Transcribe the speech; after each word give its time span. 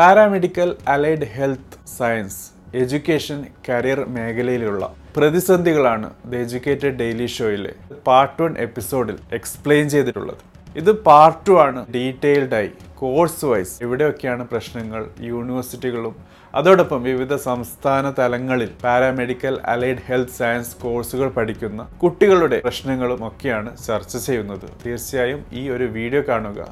Paramedical 0.00 0.68
allied 0.92 1.26
health 1.34 1.78
science 1.96 2.38
education 2.80 3.38
career 3.66 3.98
മേഖലയിലുള്ള 4.16 4.84
പ്രതിസന്ധികളാണ് 5.16 6.08
the 6.30 6.38
educated 6.44 6.92
daily 7.00 7.26
ഷോയിലെ 7.34 7.72
പാർട്ട് 8.06 8.38
വൺ 8.42 8.52
എപ്പിസോഡിൽ 8.66 9.16
എക്സ്പ്ലെയിൻ 9.38 9.84
ചെയ്തിട്ടുള്ളത്. 9.94 10.40
ഇത് 10.80 10.90
പാർട്ട് 11.08 11.40
ടു 11.46 11.54
ആണ് 11.66 11.80
ഡീറ്റെയിൽഡായി 11.96 12.70
കോഴ്സ് 13.00 13.46
വൈസ്. 13.50 13.74
എവിടെയൊക്കെയാണ് 13.86 14.44
പ്രശ്നങ്ങൾ 14.52 15.02
യൂണിവേഴ്സിറ്റികളും 15.30 16.14
അതോടൊപ്പം 16.54 17.02
വിവിധ 17.10 17.34
സംസ്ഥാന 17.48 18.12
തലങ്ങളിൽ 18.20 18.70
പാരാമെഡിക്കൽ 18.84 19.56
അലൈഡ് 19.74 20.04
ഹെൽത്ത് 20.10 20.38
സയൻസ് 20.40 20.76
കോഴ്സുകൾ 20.84 21.30
പഠിക്കുന്ന 21.38 21.82
കുട്ടികളുടെ 22.04 22.60
പ്രശ്നങ്ങളും 22.68 23.22
ഒക്കെയാണ് 23.30 23.72
ചർച്ച 23.88 24.14
ചെയ്യുന്നത്. 24.28 24.68
തീർച്ചയായും 24.84 25.42
ഈ 25.62 25.64
ഒരു 25.76 25.88
വീഡിയോ 25.98 26.22
കാണുക. 26.30 26.62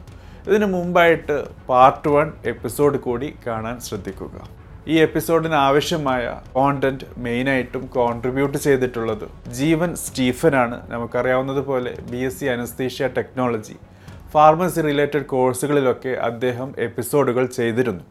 ഇതിനു 0.49 0.67
മുമ്പായിട്ട് 0.75 1.35
പാർട്ട് 1.71 2.11
വൺ 2.13 2.29
എപ്പിസോഡ് 2.53 2.99
കൂടി 3.07 3.29
കാണാൻ 3.47 3.77
ശ്രദ്ധിക്കുക. 3.87 4.37
ഈ 4.93 4.95
എപ്പിസോഡിന് 5.07 5.57
ആവശ്യമായ 5.69 6.25
കോണ്ടന്റ് 6.55 7.07
മെയിനായിട്ടും 7.25 7.83
കോൺട്രിബ്യൂട്ട് 7.97 8.59
ചെയ്തിട്ടുള്ളത് 8.67 9.27
ജീവൻ 9.59 9.91
സ്റ്റീഫനാണ്. 10.05 10.79
നമുക്കറിയാവുന്നതുപോലെ 10.93 11.93
B 12.11 12.21
S 12.29 12.41
C 12.41 12.49
anaesthesia 12.55 13.11
technology 13.19 13.77
pharmacy 14.35 14.81
related 14.91 15.29
കോഴ്സുകളിലൊക്കെ 15.35 16.15
അദ്ദേഹം 16.31 16.71
എപ്പിസോഡുകൾ 16.89 17.47
ചെയ്തിരുന്നു. 17.59 18.05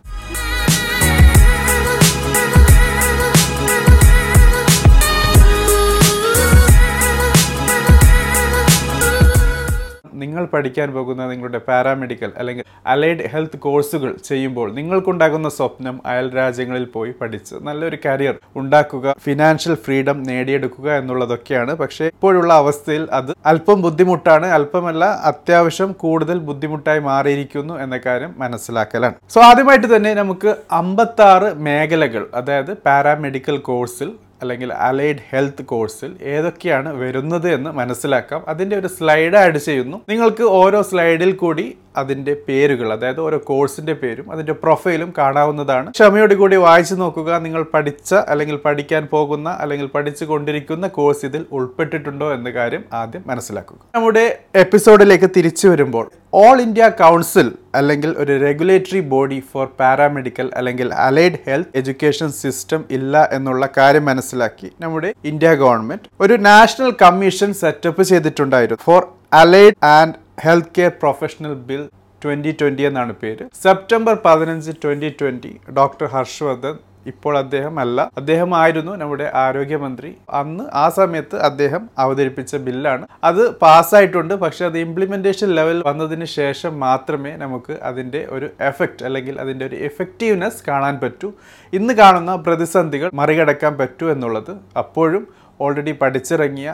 നിങ്ങൾ 10.23 10.43
പഠിക്കാൻ 10.53 10.89
പോകുന്ന 10.97 11.27
നിങ്ങളുടെ 11.31 11.59
പാരാമെഡിക്കൽ 11.67 12.31
അല്ലെങ്കിൽ 12.41 12.65
അലൈഡ് 12.93 13.27
ഹെൽത്ത് 13.33 13.59
കോഴ്സുകൾ 13.65 14.11
ചെയ്യുമ്പോൾ 14.29 14.67
നിങ്ങൾക്കുണ്ടാകുന്ന 14.77 15.49
സ്വപ്നം 15.57 15.95
അയൽ 16.11 16.27
രാജ്യങ്ങളിൽ 16.39 16.85
പോയി 16.95 17.11
പഠിച്ച് 17.21 17.55
നല്ലൊരു 17.67 17.97
കരിയർ 18.05 18.35
ഉണ്ടാക്കുക 18.61 19.15
ഫിനാൻഷ്യൽ 19.25 19.75
ഫ്രീഡം 19.85 20.17
നേടിയെടുക്കുക 20.29 20.89
എന്നുള്ളതൊക്കെയാണ്. 21.01 21.73
പക്ഷേ 21.83 22.05
ഇപ്പോഴുള്ള 22.13 22.51
അവസ്ഥയിൽ 22.63 23.03
അത് 23.19 23.31
അല്പം 23.51 23.81
ബുദ്ധിമുട്ടാണ്. 23.87 24.47
അല്പമല്ല 24.57 25.05
അത്യാവശ്യം 25.31 25.91
കൂടുതൽ 26.03 26.37
ബുദ്ധിമുട്ടായി 26.49 27.03
മാറിയിരിക്കുന്നു 27.09 27.75
എന്ന 27.85 27.97
കാര്യം 28.05 28.33
മനസ്സിലാക്കലാണ്. 28.43 29.17
സോ 29.35 29.41
ആദ്യമായിട്ട് 29.49 29.89
തന്നെ 29.95 30.13
നമുക്ക് 30.21 30.53
അമ്പത്താറ് 30.81 31.49
മേഖലകൾ 31.67 32.23
അതായത് 32.39 32.71
പാരാമെഡിക്കൽ 32.87 33.57
കോഴ്സിൽ 33.69 34.09
അല്ലെങ്കിൽ 34.41 34.73
അലൈഡ് 34.73 35.17
ഹെൽത്ത് 35.29 35.65
കോഴ്സിൽ 35.65 36.15
ഏതൊക്കെയാണ് 36.21 36.95
വരുന്നത് 36.95 37.53
എന്ന് 37.53 37.69
മനസ്സിലാക്കാം. 37.69 38.43
അതിന്റെ 38.47 38.79
ഒരു 38.79 38.87
സ്ലൈഡ് 38.87 39.35
ആഡ് 39.35 39.57
ചെയ്യുന്നു. 39.57 40.01
നിങ്ങൾക്ക് 40.09 40.43
ഓരോ 40.43 40.81
സ്ലൈഡിൽ 40.81 41.31
കൂടി 41.31 41.77
അതിന്റെ 41.97 42.37
പേരുകൾ 42.47 42.93
അതായത് 42.93 43.19
ഓരോ 43.19 43.41
കോഴ്സിന്റെ 43.45 43.93
പേരും 43.93 44.31
അതിന്റെ 44.31 44.53
പ്രൊഫൈലും 44.53 45.13
കാണാവുന്നതാണ്. 45.17 45.89
ക്ഷമയോട് 45.89 46.33
കൂടി 46.33 46.55
വായിച്ചു 46.55 46.95
നോക്കുക. 46.95 47.39
നിങ്ങൾ 47.39 47.63
പഠിച്ച 47.63 48.13
അല്ലെങ്കിൽ 48.13 48.55
പഠിക്കാൻ 48.55 49.07
പോകുന്ന 49.11 49.49
അല്ലെങ്കിൽ 49.49 49.87
പഠിച്ചു 49.87 50.25
കൊണ്ടിരിക്കുന്ന 50.25 50.87
കോഴ്സ് 50.87 51.25
ഇതിൽ 51.25 51.45
ഉൾപ്പെട്ടിട്ടുണ്ടോ 51.51 52.33
എന്ന 52.33 52.49
കാര്യം 52.49 52.83
ആദ്യം 52.93 53.23
മനസ്സിലാക്കുക. 53.27 53.77
നമ്മുടെ 53.95 54.39
എപ്പിസോഡിലേക്ക് 54.55 55.29
തിരിച്ചു 55.37 55.67
വരുമ്പോൾ 55.67 56.09
ഓൾ 56.33 56.61
ഇന്ത്യ 56.61 56.89
കൗൺസിൽ 56.89 57.51
അല്ലെങ്കിൽ 57.79 58.11
ഒരു 58.23 58.33
റെഗുലേറ്ററി 58.45 59.01
ബോഡി 59.13 59.39
ഫോർ 59.51 59.65
പാരാമെഡിക്കൽ 59.81 60.47
അല്ലെങ്കിൽ 60.59 60.87
അലൈഡ് 61.07 61.39
ഹെൽത്ത് 61.47 61.73
എഡ്യൂക്കേഷൻ 61.79 62.29
സിസ്റ്റം 62.41 62.81
ഇല്ല 62.97 63.23
എന്നുള്ള 63.37 63.69
കാര്യം 63.77 64.05
മനസ്സിലാക്കി 64.11 64.69
നമ്മുടെ 64.85 65.11
ഇന്ത്യ 65.31 65.51
ഗവൺമെന്റ് 65.63 66.09
ഒരു 66.25 66.37
നാഷണൽ 66.49 66.91
കമ്മീഷൻ 67.03 67.51
സെറ്റപ്പ് 67.61 68.03
ചെയ്തിട്ടുണ്ടായിരുന്നു. 68.11 68.83
For 68.87 69.01
allied 69.41 69.77
and 69.97 70.17
health 70.45 70.73
care 70.77 70.91
professional 71.03 71.53
bill 71.69 71.83
twenty 72.21 72.51
twenty 72.59 72.83
എന്നാണ് 72.89 73.13
പേര്. 73.21 73.43
സെപ്റ്റംബർ 73.63 74.13
പതിനഞ്ച് 74.27 74.71
ട്വന്റി 74.83 75.09
ട്വന്റി 75.19 75.51
ഡോക്ടർ 75.79 76.07
ഹർഷവർദ്ധൻ 76.15 76.75
ഇപ്പോൾ 77.13 77.33
അദ്ദേഹം 77.43 77.75
അല്ല 77.83 77.99
അദ്ദേഹമായിരുന്നു 78.19 78.93
നമ്മുടെ 79.01 79.27
ആരോഗ്യമന്ത്രി. 79.43 80.09
അന്ന് 80.41 80.63
ആ 80.83 80.85
സമയത്ത് 80.99 81.37
അദ്ദേഹം 81.49 81.83
അവതരിപ്പിച്ച 82.03 82.55
ബില്ലാണ്. 82.67 83.05
അത് 83.29 83.43
പാസ്സായിട്ടുണ്ട്. 83.63 84.33
പക്ഷെ 84.43 84.65
അത് 84.69 84.77
ഇംപ്ലിമെന്റേഷൻ 84.85 85.49
ലെവൽ 85.59 85.79
വന്നതിന് 85.89 86.27
ശേഷം 86.39 86.73
മാത്രമേ 86.85 87.33
നമുക്ക് 87.43 87.75
അതിന്റെ 87.89 88.21
ഒരു 88.37 88.49
എഫക്റ്റ് 88.69 89.05
അല്ലെങ്കിൽ 89.09 89.35
അതിന്റെ 89.45 89.65
ഒരു 89.69 89.79
എഫക്റ്റീവ്നെസ് 89.89 90.63
കാണാൻ 90.69 90.95
പറ്റൂ. 91.03 91.29
ഇന്ന് 91.73 91.95
കാണുന്ന 92.01 92.35
പ്രതിസന്ധികൾ 92.47 93.09
മറികടക്കാൻ 93.21 93.73
പറ്റൂ 93.81 94.07
എന്നുള്ളത് 94.15 94.53
അപ്പോഴും 94.83 95.25
ഓൾറെഡി 95.65 95.95
പഠിച്ചിറങ്ങിയ 96.01 96.69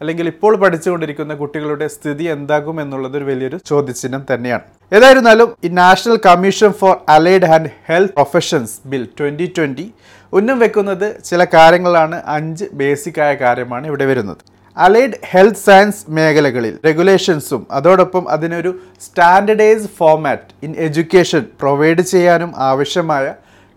അല്ലെങ്കിൽ 0.00 0.26
ഇപ്പോൾ 0.32 0.54
പഠിച്ചുകൊണ്ടിരിക്കുന്ന 0.62 1.34
കുട്ടികളുടെ 1.42 1.86
സ്ഥിതി 1.94 2.24
എന്താകും 2.34 2.76
എന്നുള്ളത് 2.82 3.16
ഒരു 3.18 3.26
വലിയൊരു 3.28 3.58
ചോദ്യചിഹ്നം 3.70 4.22
തന്നെയാണ്. 4.30 4.64
ഏതായിരുന്നാലും 4.96 5.48
ഈ 5.66 5.68
national 5.82 6.18
commission 6.26 6.72
for 6.80 6.92
allied 7.14 7.48
and 7.54 7.70
health 7.88 8.14
professions 8.18 8.74
bill 8.92 9.06
twenty 9.20 9.46
twenty 9.56 9.86
ഉന്നം 10.32 10.58
വെക്കുന്നത് 10.64 11.08
ചില 11.28 11.44
കാര്യങ്ങളാണ് 11.54 12.16
അഞ്ച് 12.36 12.66
ബേസിക് 12.80 13.20
ആയ 13.24 13.32
കാര്യമാണ് 13.44 13.84
ഇവിടെ 13.92 14.06
വരുന്നത്. 14.10 14.42
അലൈഡ് 14.76 15.18
ഹെൽത്ത് 15.30 15.62
സയൻസ് 15.66 16.04
മേഖലകളിൽ 16.16 16.74
റെഗുലേഷൻസും 16.88 17.62
അതോടൊപ്പം 17.76 18.24
അതിനൊരു 18.34 18.70
standardise 19.04 19.88
format 19.98 20.54
in 20.66 20.72
education 20.86 21.42
provide 21.60 22.02
ചെയ്യാനും 22.12 22.50
ആവശ്യമായ 22.70 23.26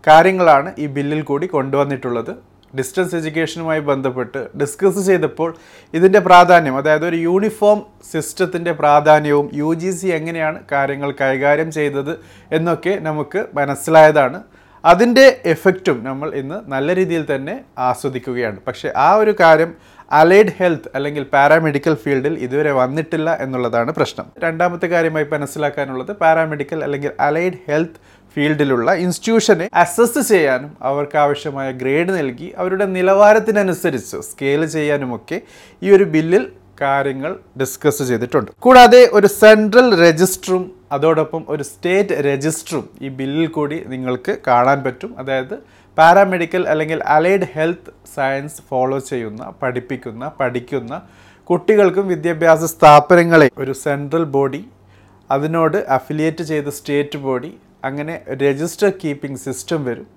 കാര്യങ്ങളാണ് 0.08 0.70
ഈ 0.84 0.86
ബില്ലിൽ 0.96 1.22
കൂടി 1.30 1.48
കൊണ്ടുവന്നിട്ടുള്ളത്. 1.56 2.34
ഡിസ്റ്റൻസ് 2.78 3.16
എഡ്യൂക്കേഷനുമായി 3.16 3.80
ബന്ധപ്പെട്ട് 3.80 4.48
ഡിസ്കസ് 4.58 5.06
ചെയ്തപ്പോൾ 5.08 5.50
ഇതിന്റെ 5.94 6.20
പ്രാധാന്യം 6.20 6.78
അതായത് 6.78 7.06
ഒരു 7.08 7.16
യൂണിഫോം 7.16 7.82
സിസ്റ്റത്തിന്റെ 8.12 8.72
പ്രാധാന്യവും 8.72 9.50
യു 9.54 9.74
ജി 9.74 9.92
സി 9.92 10.08
എങ്ങനെയാണ് 10.08 10.60
കാര്യങ്ങൾ 10.72 11.12
കൈകാര്യം 11.22 11.72
ചെയ്തത് 11.72 12.14
എന്നൊക്കെ 12.52 12.96
നമുക്ക് 13.02 13.46
മനസ്സിലായതാണ്. 13.54 14.42
അതിന്റെ 14.86 15.42
എഫക്റ്റും 15.46 16.04
നമ്മൾ 16.04 16.36
ഇന്ന് 16.36 16.72
നല്ല 16.72 16.96
രീതിയിൽ 16.96 17.36
തന്നെ 17.36 17.62
ആസ്വദിക്കുകയാണ്. 17.78 18.58
പക്ഷേ 18.68 18.94
ആ 18.96 19.14
ഒരു 19.14 19.36
കാര്യം 19.40 19.74
അലൈഡ് 20.12 20.54
ഹെൽത്ത് 20.60 20.90
അല്ലെങ്കിൽ 20.96 21.24
പാരാമെഡിക്കൽ 21.34 21.94
ഫീൽഡിൽ 21.94 22.36
ഇതുവരെ 22.46 22.72
വന്നിട്ടില്ല 22.72 23.30
എന്നുള്ളതാണ് 23.44 23.92
പ്രശ്നം. 23.92 24.28
രണ്ടാമത്തെ 24.44 24.88
കാര്യമായി 24.88 25.26
മനസ്സിലാക്കാനുള്ളത് 25.34 26.12
പാരാമെഡിക്കൽ 26.22 26.84
അല്ലെങ്കിൽ 26.84 27.12
അലൈഡ് 27.20 27.60
ഹെൽത്ത് 27.68 28.00
ഫീൽഡിലുള്ള 28.36 28.94
ഇൻസ്റ്റിറ്റ്യൂഷനെ 28.94 29.70
അസസ് 29.74 30.22
ചെയ്യാനും 30.32 30.72
അവർക്ക് 30.82 31.18
ആവശ്യമായ 31.18 31.72
ഗ്രേഡ് 31.72 32.12
നൽകി 32.20 32.54
അവരുടെ 32.58 32.86
നിലവാരത്തിനനുസരിച്ച് 32.86 34.18
സ്കെയിൽ 34.30 34.66
ചെയ്യാനുമൊക്കെ 34.66 35.42
ഈ 35.82 35.92
ഒരു 35.92 36.04
ബില്ലിൽ 36.04 36.46
കാര്യങ്ങൾ 36.82 37.40
ഡിസ്കസ് 37.62 38.04
ചെയ്തിട്ടുണ്ട്. 38.04 38.52
കൂടാതെ 38.60 39.10
ഒരു 39.14 39.28
സെൻട്രൽ 39.28 39.88
രജിസ്റ്ററും 40.06 40.72
അതോടൊപ്പം 40.92 41.46
ഒരു 41.50 41.64
സ്റ്റേറ്റ് 41.64 42.16
രജിസ്റ്ററും 42.28 42.90
ഈ 43.02 43.10
ബില്ലിൽ 43.10 43.48
കൂടി 43.48 43.84
നിങ്ങൾക്ക് 43.88 44.38
കാണാൻ 44.48 44.84
പറ്റും. 44.84 45.20
അതായത് 45.20 45.56
പാരാമെഡിക്കൽ 46.00 46.64
അല്ലെങ്കിൽ 46.68 47.00
അലൈഡ് 47.16 47.48
ഹെൽത്ത് 47.56 47.94
സയൻസ് 48.16 48.62
ഫോളോ 48.70 49.00
ചെയ്യുന്ന 49.12 49.44
പഠിപ്പിക്കുന്ന 49.62 50.32
പഠിക്കുന്ന 50.40 50.94
കുട്ടികൾക്കും 51.50 52.06
വിദ്യാഭ്യാസ 52.14 52.64
സ്ഥാപനങ്ങളെ 52.74 53.48
ഒരു 53.58 53.74
സെൻട്രൽ 53.86 54.26
ബോഡി 54.36 54.62
അതിനോട് 55.30 55.78
അഫിലിയേറ്റ് 55.98 56.44
ചെയ്ത 56.44 56.70
സ്റ്റേറ്റ് 56.78 57.20
ബോഡി 57.20 57.52
അങ്ങനെ 57.84 58.16
രജിസ്റ്റർ 58.42 58.90
കീപ്പിംഗ് 59.02 59.42
സിസ്റ്റം 59.46 59.82
വരും. 59.86 60.08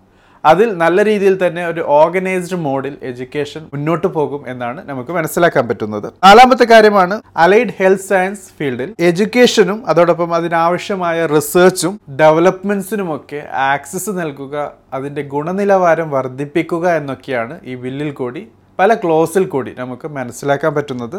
അതിൽ 0.50 0.68
നല്ല 0.82 1.04
രീതിയിൽ 1.08 1.34
തന്നെ 1.42 1.62
ഒരു 1.66 1.82
ഓർഗനൈസ്ഡ് 1.98 2.58
മോഡിൽ 2.66 2.94
എഡ്യൂക്കേഷൻ 3.10 3.62
മുന്നോട്ട് 3.72 4.08
പോകും 4.16 4.42
എന്നാണ് 4.52 4.80
നമുക്ക് 4.88 5.12
മനസ്സിലാക്കാൻ 5.18 5.64
പറ്റുന്നത്. 5.68 6.08
നാലാമത്തെ 6.26 6.66
കാര്യമാണ് 6.72 7.16
അലൈഡ് 7.44 7.74
ഹെൽത്ത് 7.78 8.08
സയൻസ് 8.08 8.48
ഫീൽഡിൽ 8.58 8.90
എഡ്യൂക്കേഷനും 9.08 9.78
അതോടൊപ്പം 9.92 10.32
അതിനാവശ്യമായ 10.38 11.26
റിസർച്ചും 11.34 11.94
ഡെവലപ്മെന്റ്സിനുമൊക്കെ 12.22 13.42
ആക്സസ് 13.72 14.14
നൽകുക 14.20 14.56
അതിന്റെ 14.98 15.24
ഗുണനിലവാരം 15.34 16.10
വർദ്ധിപ്പിക്കുക 16.16 16.86
എന്നൊക്കെയാണ് 17.02 17.56
ഈ 17.64 17.74
ബില്ലിൽ 17.84 18.12
കൂടി 18.20 18.42
പല 18.78 18.92
ക്ലോസിൽ 19.04 19.44
കൂടി 19.54 19.72
നമുക്ക് 19.78 20.06
മനസ്സിലാക്കാൻ 20.18 20.72
പറ്റുന്നത്. 20.76 21.18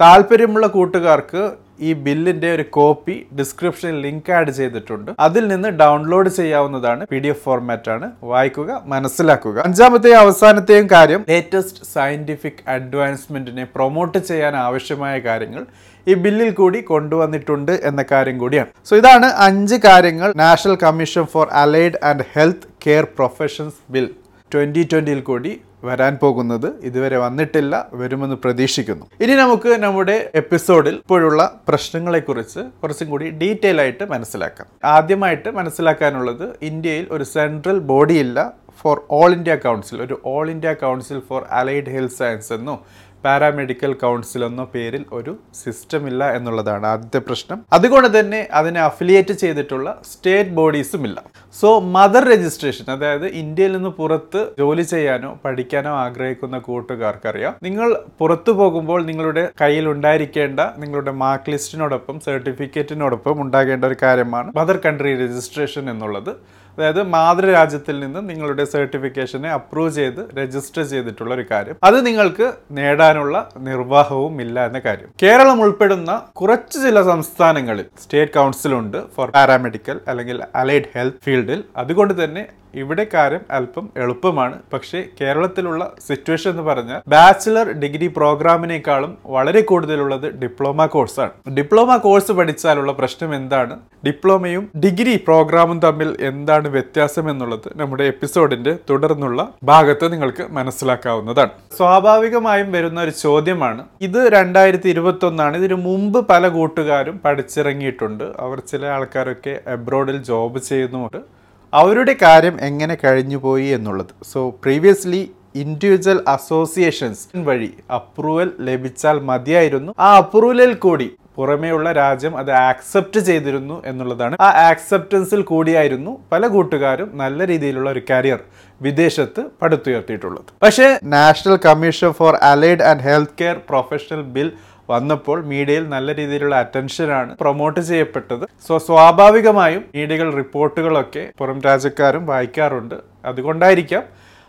താല്പര്യമുള്ള 0.00 0.66
കൂട്ടുകാർക്ക് 0.66 1.42
ഈ 1.80 1.90
ബില്ലിന്റെ 2.04 2.48
ഒരു 2.56 2.64
കോപ്പി 2.76 3.16
ഡിസ്ക്രിപ്ഷനിൽ 3.38 3.98
ലിങ്ക് 4.06 4.30
ആഡ് 4.38 4.52
ചെയ്തിട്ടുണ്ട്. 4.58 5.10
അതിൽ 5.26 5.44
നിന്ന് 5.52 5.68
ഡൗൺലോഡ് 5.82 6.30
ചെയ്യാവുന്നതാണ് 6.38 7.02
പി 7.12 7.18
ഡി 7.24 7.28
എഫ് 7.34 7.42
ഫോർമാറ്റ് 7.44 7.90
ആണ്. 7.94 8.06
വായിക്കുക 8.22 8.80
മനസ്സിലാക്കുക. 8.94 9.56
അഞ്ചാമത്തെയും 9.68 10.18
അവസാനത്തെയും 10.24 10.88
കാര്യം 10.96 11.24
ലേറ്റസ്റ്റ് 11.28 11.84
സയന്റിഫിക് 11.94 12.62
അഡ്വാൻസ്മെന്റിനെ 12.76 13.66
പ്രൊമോട്ട് 13.76 14.18
ചെയ്യാൻ 14.30 14.56
ആവശ്യമായ 14.66 15.18
കാര്യങ്ങൾ 15.28 15.64
ഈ 16.06 16.14
ബില്ലിൽ 16.24 16.50
കൂടി 16.60 16.80
കൊണ്ടുവന്നിട്ടുണ്ട് 16.92 17.72
എന്ന 17.90 18.02
കാര്യം 18.12 18.36
കൂടിയാണ്. 18.38 18.70
സോ 18.88 18.96
ഇതാണ് 18.96 19.28
അഞ്ച് 19.48 19.76
കാര്യങ്ങൾ 19.88 20.28
national 20.44 20.76
commission 20.86 21.24
for 21.34 21.46
allied 21.62 21.98
and 22.10 22.24
health 22.34 22.68
care 22.86 23.04
professions 23.18 23.78
bill 23.96 24.08
twenty 24.54 24.82
ട്വന്റിയിൽ 24.92 25.20
കൂടി 25.20 25.52
വരാൻ 25.88 26.14
പോകുന്നത് 26.22 26.68
ഇതുവരെ 26.88 27.18
വന്നിട്ടില്ല 27.24 27.74
വരുമെന്ന് 28.00 28.36
പ്രതീക്ഷിക്കുന്നു. 28.44 29.04
ഇനി 29.24 29.34
നമുക്ക് 29.42 29.72
നമ്മുടെ 29.84 30.16
എപ്പിസോഡിൽ 30.42 30.96
ഇപ്പോഴുള്ള 31.02 31.42
പ്രശ്നങ്ങളെക്കുറിച്ച് 31.68 32.62
കുറച്ചും 32.82 33.10
കൂടി 33.10 33.28
ഡീറ്റെയിൽ 33.42 33.80
ആയിട്ട് 33.84 34.06
മനസ്സിലാക്കാം. 34.14 34.68
ആദ്യമായിട്ട് 34.96 35.50
മനസ്സിലാക്കാനുള്ളത് 35.60 36.46
ഇന്ത്യയിൽ 36.70 37.06
ഒരു 37.10 37.26
സെൻട്രൽ 37.34 37.78
ബോഡി 37.92 38.18
ഇല്ല 38.24 38.38
ഫോർ 38.80 38.98
ഓൾ 39.18 39.30
ഇന്ത്യ 39.36 39.54
കൗൺസിൽ 39.64 39.98
ഒരു 40.04 40.16
all 40.34 40.46
India 40.50 40.70
council 40.82 41.18
for 41.28 41.40
allied 41.60 41.90
health 41.94 42.18
science 42.20 42.50
എന്നോ 42.56 42.76
പാരാമെഡിക്കൽ 43.24 43.92
കൗൺസിൽ 43.92 44.44
എന്ന 44.44 44.62
പേരിൽ 44.74 45.04
ഒരു 45.12 45.32
സിസ്റ്റം 45.54 46.06
ഇല്ല 46.06 46.30
എന്നുള്ളതാണ് 46.36 46.86
ആദ്യത്തെ 46.86 47.18
പ്രശ്നം. 47.18 47.58
അതുകൊണ്ട് 47.72 48.08
തന്നെ 48.18 48.48
അതിനെ 48.52 48.80
അഫിലിയേറ്റ് 48.80 49.32
ചെയ്തിട്ടുള്ള 49.32 49.88
സ്റ്റേറ്റ് 50.12 50.50
ബോഡീസും 50.50 51.04
ഇല്ല. 51.08 51.18
സോ 51.60 51.80
മദർ 51.80 52.24
രജിസ്ട്രേഷൻ 52.32 52.86
അതായത് 52.92 53.26
ഇന്ത്യയിൽ 53.42 53.72
നിന്ന് 53.76 53.88
പുറത്ത് 53.88 54.42
ജോലി 54.58 54.82
ചെയ്യാനോ 54.82 55.38
പഠിക്കാനോ 55.44 55.92
ആഗ്രഹിക്കുന്ന 56.04 56.58
കൂട്ടുകാർക്കറിയാം. 56.58 57.54
നിങ്ങൾ 57.62 57.88
പുറത്തു 58.18 58.52
പോകുമ്പോൾ 58.52 59.04
നിങ്ങളുടെ 59.04 59.44
കയ്യിൽ 59.60 59.88
ഉണ്ടായിരിക്കേണ്ട 59.88 60.60
നിങ്ങളുടെ 60.78 61.10
മാർക്ക് 61.24 61.52
ലിസ്റ്റിനോടൊപ്പം 61.52 62.20
സർട്ടിഫിക്കറ്റിനോടൊപ്പം 62.20 63.42
ഉണ്ടാകേണ്ട 63.42 63.84
ഒരു 63.84 63.96
കാര്യമാണ് 64.02 64.52
മദർ 64.56 64.78
കൺട്രി 64.86 65.12
രജിസ്ട്രേഷൻ 65.24 65.90
എന്നുള്ളത്. 65.90 66.32
അതായത് 66.76 67.02
മാതൃരാജ്യത്തിൽ 67.14 67.96
നിന്ന് 68.00 68.20
നിങ്ങളുടെ 68.30 68.64
സർട്ടിഫിക്കേഷനെ 68.74 69.50
അപ്രൂവ് 69.58 69.92
ചെയ്ത് 69.98 70.22
രജിസ്റ്റർ 70.38 70.82
ചെയ്തിട്ടുള്ള 70.92 71.32
ഒരു 71.34 71.44
കാര്യം. 71.50 71.76
അത് 71.88 71.98
നിങ്ങൾക്ക് 72.06 72.46
നേടാനുള്ള 72.78 73.36
നിർവാഹവും 73.68 74.36
ഇല്ല 74.44 74.66
എന്ന 74.70 74.78
കാര്യം. 74.86 75.10
കേരളം 75.22 75.60
ഉൾപ്പെടുന്ന 75.66 76.14
കുറച്ച് 76.42 76.78
ചില 76.86 77.02
സംസ്ഥാനങ്ങളിൽ 77.12 77.86
സ്റ്റേറ്റ് 78.04 78.34
കൗൺസിലുണ്ട് 78.38 78.98
ഫോർ 79.16 79.28
പാരാമെഡിക്കൽ 79.38 79.98
അല്ലെങ്കിൽ 80.08 80.38
അലൈഡ് 80.62 80.90
ഹെൽത്ത് 80.96 81.22
ഫീൽഡിൽ 81.24 81.62
അതുകൊണ്ട് 81.76 82.14
തന്നെ 82.24 82.44
ഇവിടെ 82.74 83.06
കാര്യം 83.14 83.40
അല്പം 83.50 83.90
എളുപ്പമാണ്. 83.96 84.58
പക്ഷേ 84.72 85.02
കേരളത്തിലുള്ള 85.20 85.92
സിറ്റുവേഷൻ 86.06 86.50
എന്ന് 86.50 86.62
പറഞ്ഞാൽ 86.62 87.00
ബാച്ചിലർ 87.08 87.72
ഡിഗ്രി 87.72 88.06
പ്രോഗ്രാമിനേക്കാളും 88.06 89.18
വളരെ 89.26 89.60
കൂടുതലുള്ളത് 89.60 90.26
ഡിപ്ലോമ 90.32 90.86
കോഴ്സാണ് 90.86 91.54
ഡിപ്ലോമ 91.54 91.96
കോഴ്സ് 91.96 92.32
പഠിച്ചാലുള്ള 92.32 92.92
പ്രശ്നം 92.92 93.34
എന്താണ്? 93.34 93.78
ഡിപ്ലോമയും 94.06 94.70
ഡിഗ്രി 94.84 95.16
പ്രോഗ്രാമും 95.16 95.80
തമ്മിൽ 95.80 96.16
എന്താണ് 96.20 96.68
വ്യത്യാസം 96.68 97.30
എന്നുള്ളത് 97.30 97.68
നമ്മുടെ 97.76 98.04
എപ്പിസോഡിന്റെ 98.04 98.76
തുടർന്നുള്ള 98.90 99.48
ഭാഗത്ത് 99.64 100.12
നിങ്ങൾക്ക് 100.12 100.46
മനസ്സിലാക്കാവുന്നതാണ്. 100.50 101.50
സ്വാഭാവികമായും 101.76 102.72
വരുന്ന 102.72 103.00
ഒരു 103.02 103.10
ചോദ്യമാണ്. 103.10 103.84
ഇത് 104.02 104.32
രണ്ടായിരത്തി 104.32 104.88
ഇരുപത്തി 104.88 105.26
ഒന്നാണ് 105.26 105.56
ഇതിനു 105.56 105.74
മുമ്പ് 105.74 106.26
പല 106.26 106.48
കൂട്ടുകാരും 106.48 107.20
പഠിച്ചിറങ്ങിയിട്ടുണ്ട്. 107.24 108.24
അവർ 108.38 108.60
ചില 108.60 108.86
ആൾക്കാരൊക്കെ 108.86 109.60
എബ്രോഡിൽ 109.66 110.22
ജോബ് 110.22 110.58
ചെയ്യുന്നുമുണ്ട്. 110.58 111.39
അവരുടെ 111.72 112.16
കാര്യം 112.22 112.56
എങ്ങനെ 112.60 112.96
കഴിഞ്ഞുപോയി 113.04 113.64
എന്നുള്ളത്. 113.64 114.12
സോ 114.32 114.40
പ്രീവിയസ്ലി 114.64 115.30
ഇൻഡിവിജ്വൽ 115.54 116.18
അസോസിയേഷൻസ് 116.28 117.24
വഴി 117.36 117.70
അപ്രൂവൽ 117.94 118.50
ലഭിച്ചാൽ 118.60 119.18
മതിയായിരുന്നു. 119.20 119.94
ആ 119.98 120.16
അപ്രൂവലിൽ 120.16 120.74
കൂടി 120.74 121.08
പുറമേയുള്ള 121.36 121.92
രാജ്യം 121.92 122.36
അത് 122.36 122.50
ആക്സെപ്റ്റ് 122.50 123.20
ചെയ്തിരുന്നു 123.20 123.82
എന്നുള്ളതാണ്. 123.86 124.36
ആ 124.40 124.48
ആക്സെപ്റ്റൻസിൽ 124.70 125.42
കൂടിയായിരുന്നു 125.42 126.18
പല 126.32 126.46
കൂട്ടുകാരും 126.46 127.10
നല്ല 127.14 127.46
രീതിയിലുള്ള 127.46 127.90
ഒരു 127.90 128.02
കരിയർ 128.10 128.40
വിദേശത്ത് 128.82 129.44
പടുത്തുയർത്തിയിട്ടുള്ളത്. 129.62 130.44
പക്ഷേ 130.62 130.98
national 131.02 131.56
commission 131.56 132.10
for 132.10 132.34
allied 132.34 132.82
and 132.82 133.00
health 133.00 133.38
care 133.40 133.56
professional 133.68 134.22
bill 134.22 134.52
വന്നപ്പോൾ 134.92 135.38
മീഡിയയിൽ 135.52 135.84
നല്ല 135.94 136.14
രീതിയിലുള്ള 136.20 136.56
അറ്റൻഷനാണ് 136.64 137.32
പ്രൊമോട്ട് 137.42 137.80
ചെയ്യപ്പെട്ടത്. 137.90 138.44
സോ 138.66 138.76
സ്വാഭാവികമായും 138.88 139.82
മീഡിയകൾ 139.96 140.30
റിപ്പോർട്ടുകളൊക്കെ 140.40 141.24
പുറം 141.40 141.60
രാജ്യക്കാരും 141.68 142.24
വായിക്കാറുണ്ട്. 142.32 142.98
അതുകൊണ്ടായിരിക്കാം 143.30 144.04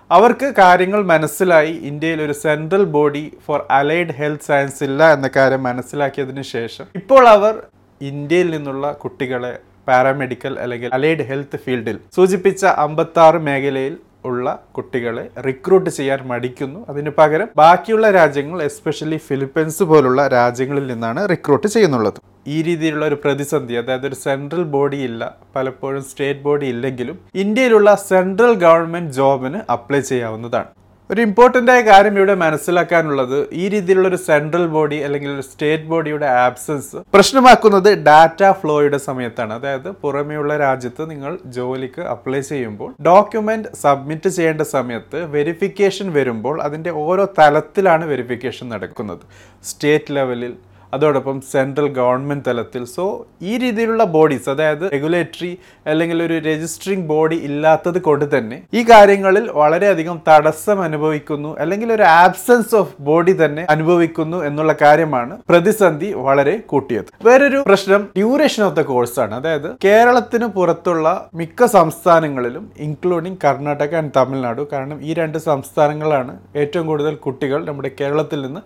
അവർക്ക് 0.10 0.48
കാര്യങ്ങൾ 0.62 1.02
മനസ്സിലായി 1.12 1.74
ഇന്ത്യയിൽ 1.90 2.20
ഒരു 2.26 2.34
central 2.46 2.84
body 2.96 3.26
for 3.46 3.60
allied 3.80 4.16
health 4.18 4.48
science 4.50 4.82
ഇല്ല 4.88 5.02
എന്ന 5.18 5.28
കാര്യം 5.36 5.62
മനസ്സിലാക്കിയതിന് 5.70 6.44
ശേഷം 6.56 6.88
ഇപ്പോൾ 7.02 7.24
അവർ 7.36 7.54
ഇന്ത്യയിൽ 8.02 8.50
നിന്നുള്ള 8.56 8.86
കുട്ടികളെ 9.04 9.54
പാരാമെഡിക്കൽ 9.88 10.54
അല്ലെങ്കിൽ 10.64 10.90
അലൈഡ് 10.98 11.26
ഹെൽത്ത് 11.32 11.60
ഫീൽഡിൽ 11.66 12.00
സൂചിപ്പിച്ച 12.16 12.64
അമ്പത്താറ് 12.86 13.42
മേഖലയിൽ 13.50 13.96
ഉള്ള 14.30 14.48
കുട്ടികളെ 14.78 15.24
റിക്രൂട്ട് 15.46 15.90
ചെയ്യാൻ 15.90 16.20
മടിക്കുന്നു. 16.32 16.80
അതിന് 16.92 17.12
പകരം 17.20 17.48
ബാക്കിയുള്ള 17.62 18.12
രാജ്യങ്ങൾ 18.12 18.60
എസ്പെഷ്യലി 18.70 19.18
ഫിലിപ്പൈൻസ് 19.28 19.84
പോലുള്ള 19.92 20.28
രാജ്യങ്ങളിൽ 20.38 20.86
നിന്നാണ് 20.92 21.22
റിക്രൂട്ട് 21.32 21.68
ചെയ്യുന്നുള്ളത്. 21.68 22.20
ഈ 22.48 22.58
രീതിയിലുള്ള 22.68 23.06
ഒരു 23.06 23.18
പ്രതിസന്ധി 23.24 23.74
അതായത് 23.82 24.06
ഒരു 24.10 24.18
സെൻട്രൽ 24.26 24.64
ബോഡി 24.76 25.00
ഇല്ല 25.08 25.32
പലപ്പോഴും 25.56 26.04
സ്റ്റേറ്റ് 26.10 26.44
ബോഡി 26.48 26.68
ഇല്ലെങ്കിലും 26.74 27.18
ഇന്ത്യയിലുള്ള 27.44 27.90
സെൻട്രൽ 28.10 28.54
ഗവൺമെന്റ് 28.66 29.16
ജോബിന് 29.20 29.62
അപ്ലൈ 29.76 30.02
ചെയ്യാവുന്നതാണ്. 30.12 30.72
ഒരു 31.12 31.22
ഇമ്പോർട്ടന്റ് 31.28 31.72
ആയ 31.72 31.82
കാര്യം 31.88 32.16
ഇവിടെ 32.20 32.36
മനസ്സിലാക്കാനുള്ളത് 32.44 33.38
ഈ 33.62 33.64
രീതിയിലുള്ള 33.74 34.08
ഒരു 34.12 34.20
സെൻട്രൽ 34.28 34.66
ബോഡി 34.76 34.98
അല്ലെങ്കിൽ 35.08 35.32
ഒരു 35.34 35.44
സ്റ്റേറ്റ് 35.48 35.90
ബോഡിയുടെ 35.92 36.28
ആബ്സൻസ് 36.46 36.98
പ്രശ്നമാക്കുന്നത് 37.16 37.90
ഡാറ്റ 38.08 38.44
ഫ്ലോയുടെ 38.60 39.00
സമയത്താണ്. 39.08 39.52
അതായത് 39.60 39.90
പുറമെയുള്ള 40.04 40.52
രാജ്യത്ത് 40.66 41.10
നിങ്ങൾ 41.12 41.34
ജോലിക്ക് 41.58 42.04
അപ്ലൈ 42.14 42.42
ചെയ്യുമ്പോൾ 42.52 42.90
ഡോക്യുമെന്റ് 43.10 43.72
സബ്മിറ്റ് 43.84 44.32
ചെയ്യേണ്ട 44.38 44.66
സമയത്ത് 44.76 45.22
വെരിഫിക്കേഷൻ 45.38 46.10
വരുമ്പോൾ 46.20 46.58
അതിന്റെ 46.68 46.94
ഓരോ 47.06 47.26
തലത്തിലാണ് 47.40 48.06
വെരിഫിക്കേഷൻ 48.14 48.68
നടക്കുന്നത്. 48.76 49.24
സ്റ്റേറ്റ് 49.72 50.14
ലെവലിൽ 50.18 50.54
അതോടൊപ്പം 50.96 51.38
സെൻട്രൽ 51.52 51.88
ഗവൺമെന്റ് 52.00 52.46
തലത്തിൽ. 52.50 52.84
സോ 52.96 53.06
ഈ 53.50 53.54
രീതിയിലുള്ള 53.64 54.04
ബോഡീസ് 54.16 54.50
അതായത് 54.54 54.86
റെഗുലേറ്ററി 54.96 55.52
അല്ലെങ്കിൽ 55.92 56.18
ഒരു 56.28 56.38
രജിസ്ട്രിങ് 56.50 57.06
ബോഡി 57.12 57.38
ഇല്ലാത്തത് 57.50 58.00
കൊണ്ട് 58.08 58.26
തന്നെ 58.36 58.58
ഈ 58.80 58.84
കാര്യങ്ങളിൽ 58.92 59.46
വളരെയധികം 59.62 60.18
തടസ്സം 60.30 60.82
അനുഭവിക്കുന്നു 60.88 61.52
അല്ലെങ്കിൽ 61.64 61.92
ഒരു 61.98 62.06
ആബ്സെൻസ് 62.24 62.76
ഓഫ് 62.82 62.96
ബോഡി 63.10 63.36
തന്നെ 63.44 63.66
അനുഭവിക്കുന്നു 63.76 64.40
എന്നുള്ള 64.50 64.76
കാര്യമാണ് 64.84 65.36
പ്രതിസന്ധി 65.52 66.12
വളരെ 66.28 66.56
കൂട്ടിയത്. 66.74 67.10
വേറൊരു 67.28 67.62
പ്രശ്നം 67.70 68.02
ഡ്യൂറേഷൻ 68.20 68.64
ഓഫ് 68.68 68.78
ദ 68.80 68.84
കോഴ്സാണ് 68.92 69.34
അതായത് 69.40 69.70
കേരളത്തിന് 69.86 70.50
പുറത്തുള്ള 70.58 71.08
മിക്ക 71.42 71.66
സംസ്ഥാനങ്ങളിലും 71.78 72.66
ഇൻക്ലൂഡിങ് 72.88 73.40
കർണാടക 73.46 73.96
ആൻഡ് 74.02 74.16
തമിഴ്നാടു 74.18 74.64
കാരണം 74.72 74.98
ഈ 75.08 75.14
രണ്ട് 75.20 75.38
സംസ്ഥാനങ്ങളാണ് 75.50 76.34
ഏറ്റവും 76.62 76.86
കൂടുതൽ 76.92 77.14
കുട്ടികൾ 77.26 77.60
നമ്മുടെ 77.70 77.92
കേരളത്തിൽ 78.00 78.42
നിന്ന് 78.46 78.62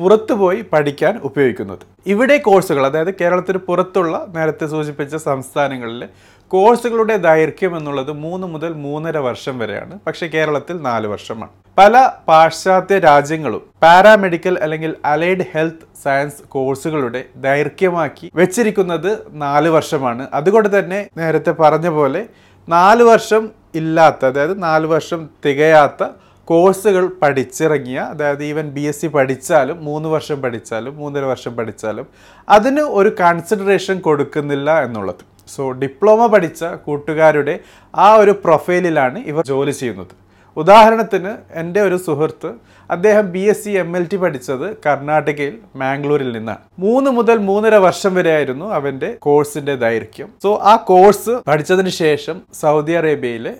പുറത്തു 0.00 0.34
പോയി 0.34 0.60
പഠിക്കാൻ 0.72 1.14
ഉപയോഗിക്കുന്നത്. 1.28 1.84
ഇവിടെ 2.06 2.36
കോഴ്സുകൾ 2.36 2.86
അതായത് 2.86 3.14
കേരളത്തിന് 3.14 3.58
പുറത്തുള്ള 3.58 4.26
നേരത്തെ 4.36 4.66
സൂചിപ്പിച്ച 4.66 5.16
സംസ്ഥാനങ്ങളിൽ 5.16 6.02
കോഴ്സുകളുടെ 6.50 7.16
ദൈർഘ്യം 7.16 7.76
എന്നുള്ളത് 7.76 8.12
മൂന്ന് 8.12 8.46
മുതൽ 8.46 8.72
മൂന്നര 8.84 9.18
വർഷം 9.18 9.58
വരെയാണ്. 9.58 9.98
പക്ഷേ 10.06 10.26
കേരളത്തിൽ 10.26 10.76
നാല് 10.88 11.06
വർഷമാണ്. 11.06 11.52
പല 11.78 12.10
പാശ്ചാത്യ 12.28 12.98
രാജ്യങ്ങളും 12.98 13.62
പാരാമെഡിക്കൽ 13.82 14.58
അല്ലെങ്കിൽ 14.58 14.94
അലൈഡ് 15.04 15.44
ഹെൽത്ത് 15.52 15.86
സയൻസ് 16.04 16.42
കോഴ്സുകളുടെ 16.48 17.24
ദൈർഘ്യമാക്കി 17.46 18.26
വെച്ചിരിക്കുന്നത് 18.34 19.10
നാല് 19.44 19.68
വർഷമാണ്. 19.68 20.26
അതുകൊണ്ട് 20.34 20.78
തന്നെ 20.78 21.00
നേരത്തെ 21.16 21.54
പറഞ്ഞ 21.60 21.88
പോലെ 21.88 22.22
നാല് 22.68 23.02
വർഷം 23.02 23.44
ഇല്ലാത്ത 23.74 24.26
അതായത് 24.26 24.62
നാല് 24.62 24.86
വർഷം 24.86 25.28
തികയാത്ത 25.44 26.02
കോഴ്സുകൾ 26.50 27.04
പഠിച്ചിറങ്ങിയ 27.22 27.98
അതായത് 28.12 28.44
ഈവൻ 28.44 28.66
ബി 28.76 28.80
എസ് 28.80 29.00
സി 29.00 29.06
പഠിച്ചാലും 29.06 29.84
മൂന്ന് 29.84 30.08
വർഷം 30.08 30.38
പഠിച്ചാലും 30.42 30.96
മൂന്നര 30.96 31.24
വർഷം 31.24 31.52
പഠിച്ചാലും 31.56 32.06
അതിന് 32.48 32.80
ഒരു 32.80 33.10
കൺസിഡറേഷൻ 33.20 33.98
കൊടുക്കുന്നില്ല 34.00 34.70
എന്നുള്ളത്. 34.84 35.22
സോ 35.54 35.70
ഡിപ്ലോമ 35.70 36.26
പഠിച്ച 36.26 36.64
കൂട്ടുകാരുടെ 36.64 37.54
ആ 37.94 38.08
ഒരു 38.14 38.34
പ്രൊഫൈലിലാണ് 38.44 39.18
ഇവർ 39.32 39.44
ജോലി 39.52 39.70
ചെയ്യുന്നത്. 39.70 40.12
ഉദാഹരണത്തിന് 40.56 41.32
എന്റെ 41.60 41.80
ഒരു 41.80 41.96
സുഹൃത്ത് 42.06 42.50
അദ്ദേഹം 42.90 43.26
B 43.32 43.44
S 43.50 43.64
C 43.64 43.72
M 43.84 43.96
L 43.96 44.04
T 44.12 44.16
പഠിച്ചത് 44.16 44.66
കർണാടകയിൽ 44.86 45.56
മാംഗ്ലൂരിൽ 45.76 46.30
നിന്നാണ്. 46.36 46.62
മൂന്ന് 46.78 47.10
മുതൽ 47.10 47.36
മൂന്നര 47.48 47.74
വർഷം 47.88 48.14
വരെ 48.14 48.32
ആയിരുന്നു 48.38 48.66
അവന്റെ 48.78 49.10
കോഴ്സിന്റെ 49.26 49.74
ദൈർഘ്യം. 49.86 50.28
സോ 50.42 50.52
ആ 50.72 50.76
കോഴ്സ് 50.76 51.34
പഠിച്ചതിന് 51.48 51.92
ശേഷം 52.04 52.38
സൗദി 52.62 52.92
അറേബ്യയിലെ 52.92 53.52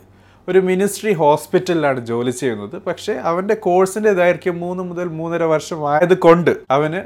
ഒരു 0.48 0.58
മിനിസ്ട്രി 0.58 1.12
ഹോസ്പിറ്റലിലാണ് 1.12 2.00
ജോലി 2.06 2.30
ചെയ്യുന്നത്. 2.30 2.76
പക്ഷേ 2.78 3.12
അവന്റെ 3.12 3.54
കോഴ്സിന്റെ 3.54 4.12
ദൈർഘ്യം 4.12 4.60
മൂന്ന് 4.60 4.82
മുതൽ 4.82 5.08
മൂന്നര 5.08 5.42
വർഷം 5.42 5.88
ആയത് 5.90 6.16
കൊണ്ട് 6.18 6.52
അവന് 6.70 7.00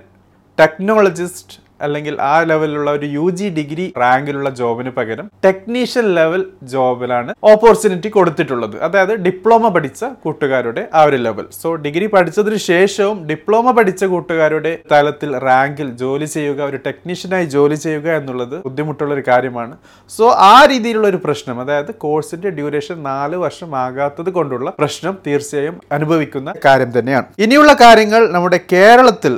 ടെക്നോളജിസ്റ്റ് 0.58 1.63
അല്ലെങ്കിൽ 1.84 2.14
ആ 2.20 2.34
ലെവലിലുള്ള 2.50 2.90
ഒരു 2.90 3.06
യു 3.16 3.26
ജി 3.38 3.48
ഡിഗ്രി 3.58 3.86
റാങ്കിലുള്ള 4.02 4.50
ജോബിന് 4.60 4.92
പകരം 4.98 5.26
ടെക്നീഷ്യൻ 5.44 6.06
ലെവൽ 6.18 6.44
ജോബിലാണ് 6.74 7.34
ഓപ്പർച്യൂണിറ്റി 7.52 8.08
കൊടുത്തിട്ടുള്ളത്. 8.08 8.76
അതായത് 8.82 9.14
ഡിപ്ലോമ 9.26 9.68
പഠിച്ച 9.68 10.04
കൂട്ടുകാരുടെ 10.24 10.82
ആ 10.94 11.02
ഒരു 11.02 11.18
ലെവൽ 11.26 11.46
സോ 11.62 11.74
ഡിഗ്രി 11.84 12.06
പഠിച്ചതിന് 12.06 12.58
ശേഷവും 12.70 13.18
ഡിപ്ലോമ 13.30 13.70
പഠിച്ച 13.70 14.04
കൂട്ടുകാരുടെ 14.04 14.72
തലത്തിൽ 14.92 15.30
റാങ്കിൽ 15.46 15.90
ജോലി 16.02 16.28
ചെയ്യുക 16.36 16.60
ഒരു 16.62 16.80
ടെക്നീഷ്യനായി 16.86 17.46
ജോലി 17.56 17.74
ചെയ്യുക 17.74 18.08
എന്നുള്ളത് 18.20 18.56
ബുദ്ധിമുട്ടുള്ള 18.62 19.12
ഒരു 19.14 19.24
കാര്യമാണ്. 19.28 19.74
സോ 20.16 20.26
ആ 20.52 20.56
രീതിയിലുള്ള 20.70 21.08
ഒരു 21.08 21.20
പ്രശ്നം 21.24 21.60
അതായത് 21.60 21.92
കോഴ്സിന്റെ 22.04 22.50
ഡ്യൂറേഷൻ 22.50 22.98
നാല് 23.02 23.36
വർഷം 23.36 23.70
ആകാത്തത് 23.76 24.30
കൊണ്ടുള്ള 24.30 24.72
പ്രശ്നം 24.78 25.14
തീർച്ചയായും 25.26 25.76
അനുഭവിക്കുന്ന 25.92 26.52
കാര്യം 26.64 26.90
തന്നെയാണ്. 26.98 27.26
ഇനിയുള്ള 27.38 27.72
കാര്യങ്ങൾ 27.80 28.22
നമ്മുടെ 28.32 28.60
കേരളത്തിൽ 28.72 29.34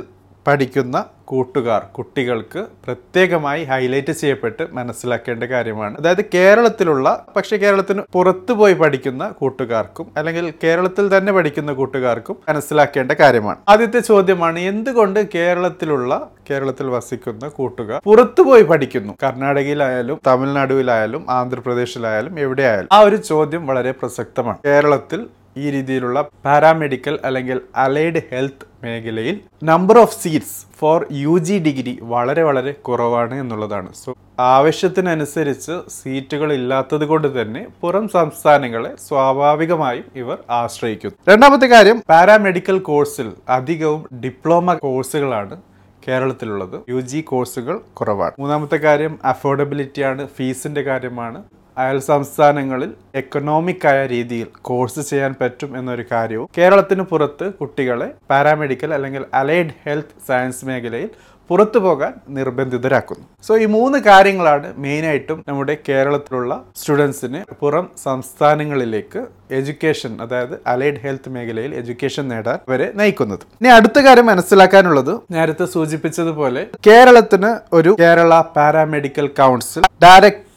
പഠിക്കുന്ന 0.47 0.97
കൂട്ടുകാർ 1.27 1.81
കുട്ടികൾക്ക് 1.95 2.65
പ്രത്യേകമായി 2.85 3.63
ഹൈലൈറ്റ് 3.63 4.13
ചെയ്യപ്പെട്ട് 4.13 4.67
മനസ്സിലാക്കേണ്ട 4.71 5.43
കാര്യമാണ്. 5.43 5.97
അതായത് 5.97 6.23
കേരളത്തിലുള്ള 6.33 7.25
പക്ഷേ 7.35 7.57
കേരളത്തിന് 7.57 8.01
പുറത്തു 8.13 8.53
പോയി 8.53 8.73
പഠിക്കുന്ന 8.73 9.29
കൂട്ടുകാർക്കും 9.29 10.07
അല്ലെങ്കിൽ 10.17 10.53
കേരളത്തിൽ 10.63 11.17
തന്നെ 11.17 11.33
പഠിക്കുന്ന 11.33 11.73
കൂട്ടുകാർക്കും 11.73 12.37
മനസ്സിലാക്കേണ്ട 12.49 13.11
കാര്യമാണ്. 13.11 13.57
ആദ്യത്തെ 13.69 13.99
ചോദ്യമാണ് 13.99 14.59
എന്തുകൊണ്ട് 14.59 15.19
കേരളത്തിലുള്ള 15.35 16.29
കേരളത്തിൽ 16.49 16.87
വസിക്കുന്ന 16.87 17.47
കൂട്ടുകാർ 17.47 18.01
പുറത്തു 18.05 18.41
പോയി 18.41 18.63
പഠിക്കുന്നു? 18.63 19.13
കർണാടകയിലായാലും 19.23 20.19
തമിഴ്നാടുവിലായാലും 20.27 21.25
ആന്ധ്രാപ്രദേശിലായാലും 21.29 22.39
എവിടെയായാലും. 22.39 22.89
ആ 22.91 22.99
ഒരു 22.99 23.15
ചോദ്യം 23.15 23.67
വളരെ 23.67 23.91
പ്രസക്തമാണ്. 23.91 24.57
കേരളത്തിൽ 24.65 25.27
ഈ 25.57 25.69
രീതിയിലുള്ള 25.71 26.21
പാരാമെഡിക്കൽ 26.45 27.19
അല്ലെങ്കിൽ 27.23 27.61
അലൈഡ് 27.75 28.21
ഹെൽത്ത് 28.31 28.66
മേഖലയിൽ 28.83 29.39
number 29.63 29.97
of 29.97 30.23
seats 30.23 30.57
for 30.79 31.05
U 31.11 31.37
G 31.37 31.59
degree 31.59 31.99
വളരെ 32.01 32.43
വളരെ 32.43 32.71
കുറവാണ് 32.71 33.35
എന്നുള്ളതാണ്. 33.35 33.93
സോ 33.93 34.15
ആവശ്യത്തിനനുസരിച്ച് 34.39 35.75
സീറ്റുകൾ 35.89 36.53
ഇല്ലാത്തത് 36.53 37.05
കൊണ്ട് 37.05 37.41
തന്നെ 37.41 37.67
പുറം 37.81 38.07
സംസ്ഥാനങ്ങളെ 38.07 38.91
സ്വാഭാവികമായും 39.07 40.03
ഇവർ 40.15 40.37
ആശ്രയിക്കുന്നു. 40.49 41.15
രണ്ടാമത്തെ 41.29 41.65
കാര്യം 41.65 42.03
പാരാമെഡിക്കൽ 42.09 42.79
കോഴ്സിൽ 42.79 43.31
അധികവും 43.49 44.03
ഡിപ്ലോമ 44.25 44.73
കോഴ്സുകളാണ് 44.73 45.61
കേരളത്തിലുള്ളത്. 46.07 46.75
യു 46.89 46.99
ജി 47.01 47.21
കോഴ്സുകൾ 47.21 47.81
കുറവാണ്. 47.93 48.31
മൂന്നാമത്തെ 48.39 48.77
കാര്യം 48.77 49.19
അഫോർഡബിലിറ്റിയാണ് 49.25 50.27
ഫീസിന്റെ 50.27 50.81
കാര്യമാണ്. 50.81 51.43
അയൽ 51.83 51.99
സംസ്ഥാനങ്ങളിൽ 52.11 52.91
എക്കണോമിക് 53.21 53.87
ആയ 53.91 53.99
രീതിയിൽ 54.15 54.49
കോഴ്സ് 54.69 55.01
ചെയ്യാൻ 55.09 55.33
പറ്റും 55.41 55.71
എന്നൊരു 55.79 56.05
കാര്യവും 56.11 56.49
കേരളത്തിന് 56.57 57.05
പുറത്ത് 57.13 57.47
കുട്ടികളെ 57.61 58.09
പാരാമെഡിക്കൽ 58.31 58.91
അല്ലെങ്കിൽ 58.97 59.25
അലൈഡ് 59.41 59.75
ഹെൽത്ത് 59.85 60.15
സയൻസ് 60.29 60.65
മേഖലയിൽ 60.69 61.09
പുറത്തു 61.49 61.79
പോകാൻ 61.83 62.13
നിർബന്ധിതരാക്കുന്നു. 62.37 63.25
സോ 63.47 63.51
ഈ 63.63 63.65
മൂന്ന് 63.75 63.97
കാര്യങ്ങളാണ് 64.07 64.67
മെയിനായിട്ടും 64.83 65.37
നമ്മുടെ 65.49 65.75
കേരളത്തിലുള്ള 65.89 66.53
സ്റ്റുഡൻസിന് 66.79 67.39
പുറം 67.61 67.85
സംസ്ഥാനങ്ങളിലേക്ക് 68.05 69.21
എഡ്യൂക്കേഷൻ 69.59 70.11
അതായത് 70.23 70.55
അലൈഡ് 70.73 71.01
ഹെൽത്ത് 71.03 71.31
മേഖലയിൽ 71.35 71.73
എഡ്യൂക്കേഷൻ 71.81 72.25
നേടാൻ 72.33 72.57
അവരെ 72.67 72.87
നയിക്കുന്നത്. 73.01 73.45
ഇനി 73.61 73.71
അടുത്ത 73.77 73.99
കാര്യം 74.07 74.27
മനസ്സിലാക്കാനുള്ളത് 74.31 75.13
നേരത്തെ 75.37 75.67
സൂചിപ്പിച്ചതുപോലെ 75.75 76.63
കേരളത്തിന് 76.87 77.51
ഒരു 77.79 77.93
Kerala 78.03 78.41
paramedical 78.57 79.29
council 79.39 79.85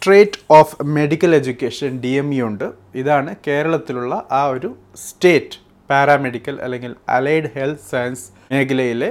directorate 0.02 0.38
of 0.57 0.76
medical 0.97 1.30
education 1.38 1.90
D 2.02 2.11
M 2.21 2.28
E 2.35 2.38
ഉണ്ട്. 2.47 2.64
ഇതാണ് 3.00 3.30
കേരളത്തിലുള്ള 3.47 4.14
ആ 4.38 4.42
ഒരു 4.54 4.69
സ്റ്റേറ്റ് 5.02 5.57
പാരാമെഡിക്കൽ 5.90 6.57
അല്ലെങ്കിൽ 6.66 6.92
അലൈഡ് 7.16 7.50
ഹെൽത്ത് 7.57 7.85
സയൻസ് 7.90 8.25
മേഖലയിലെ 8.52 9.11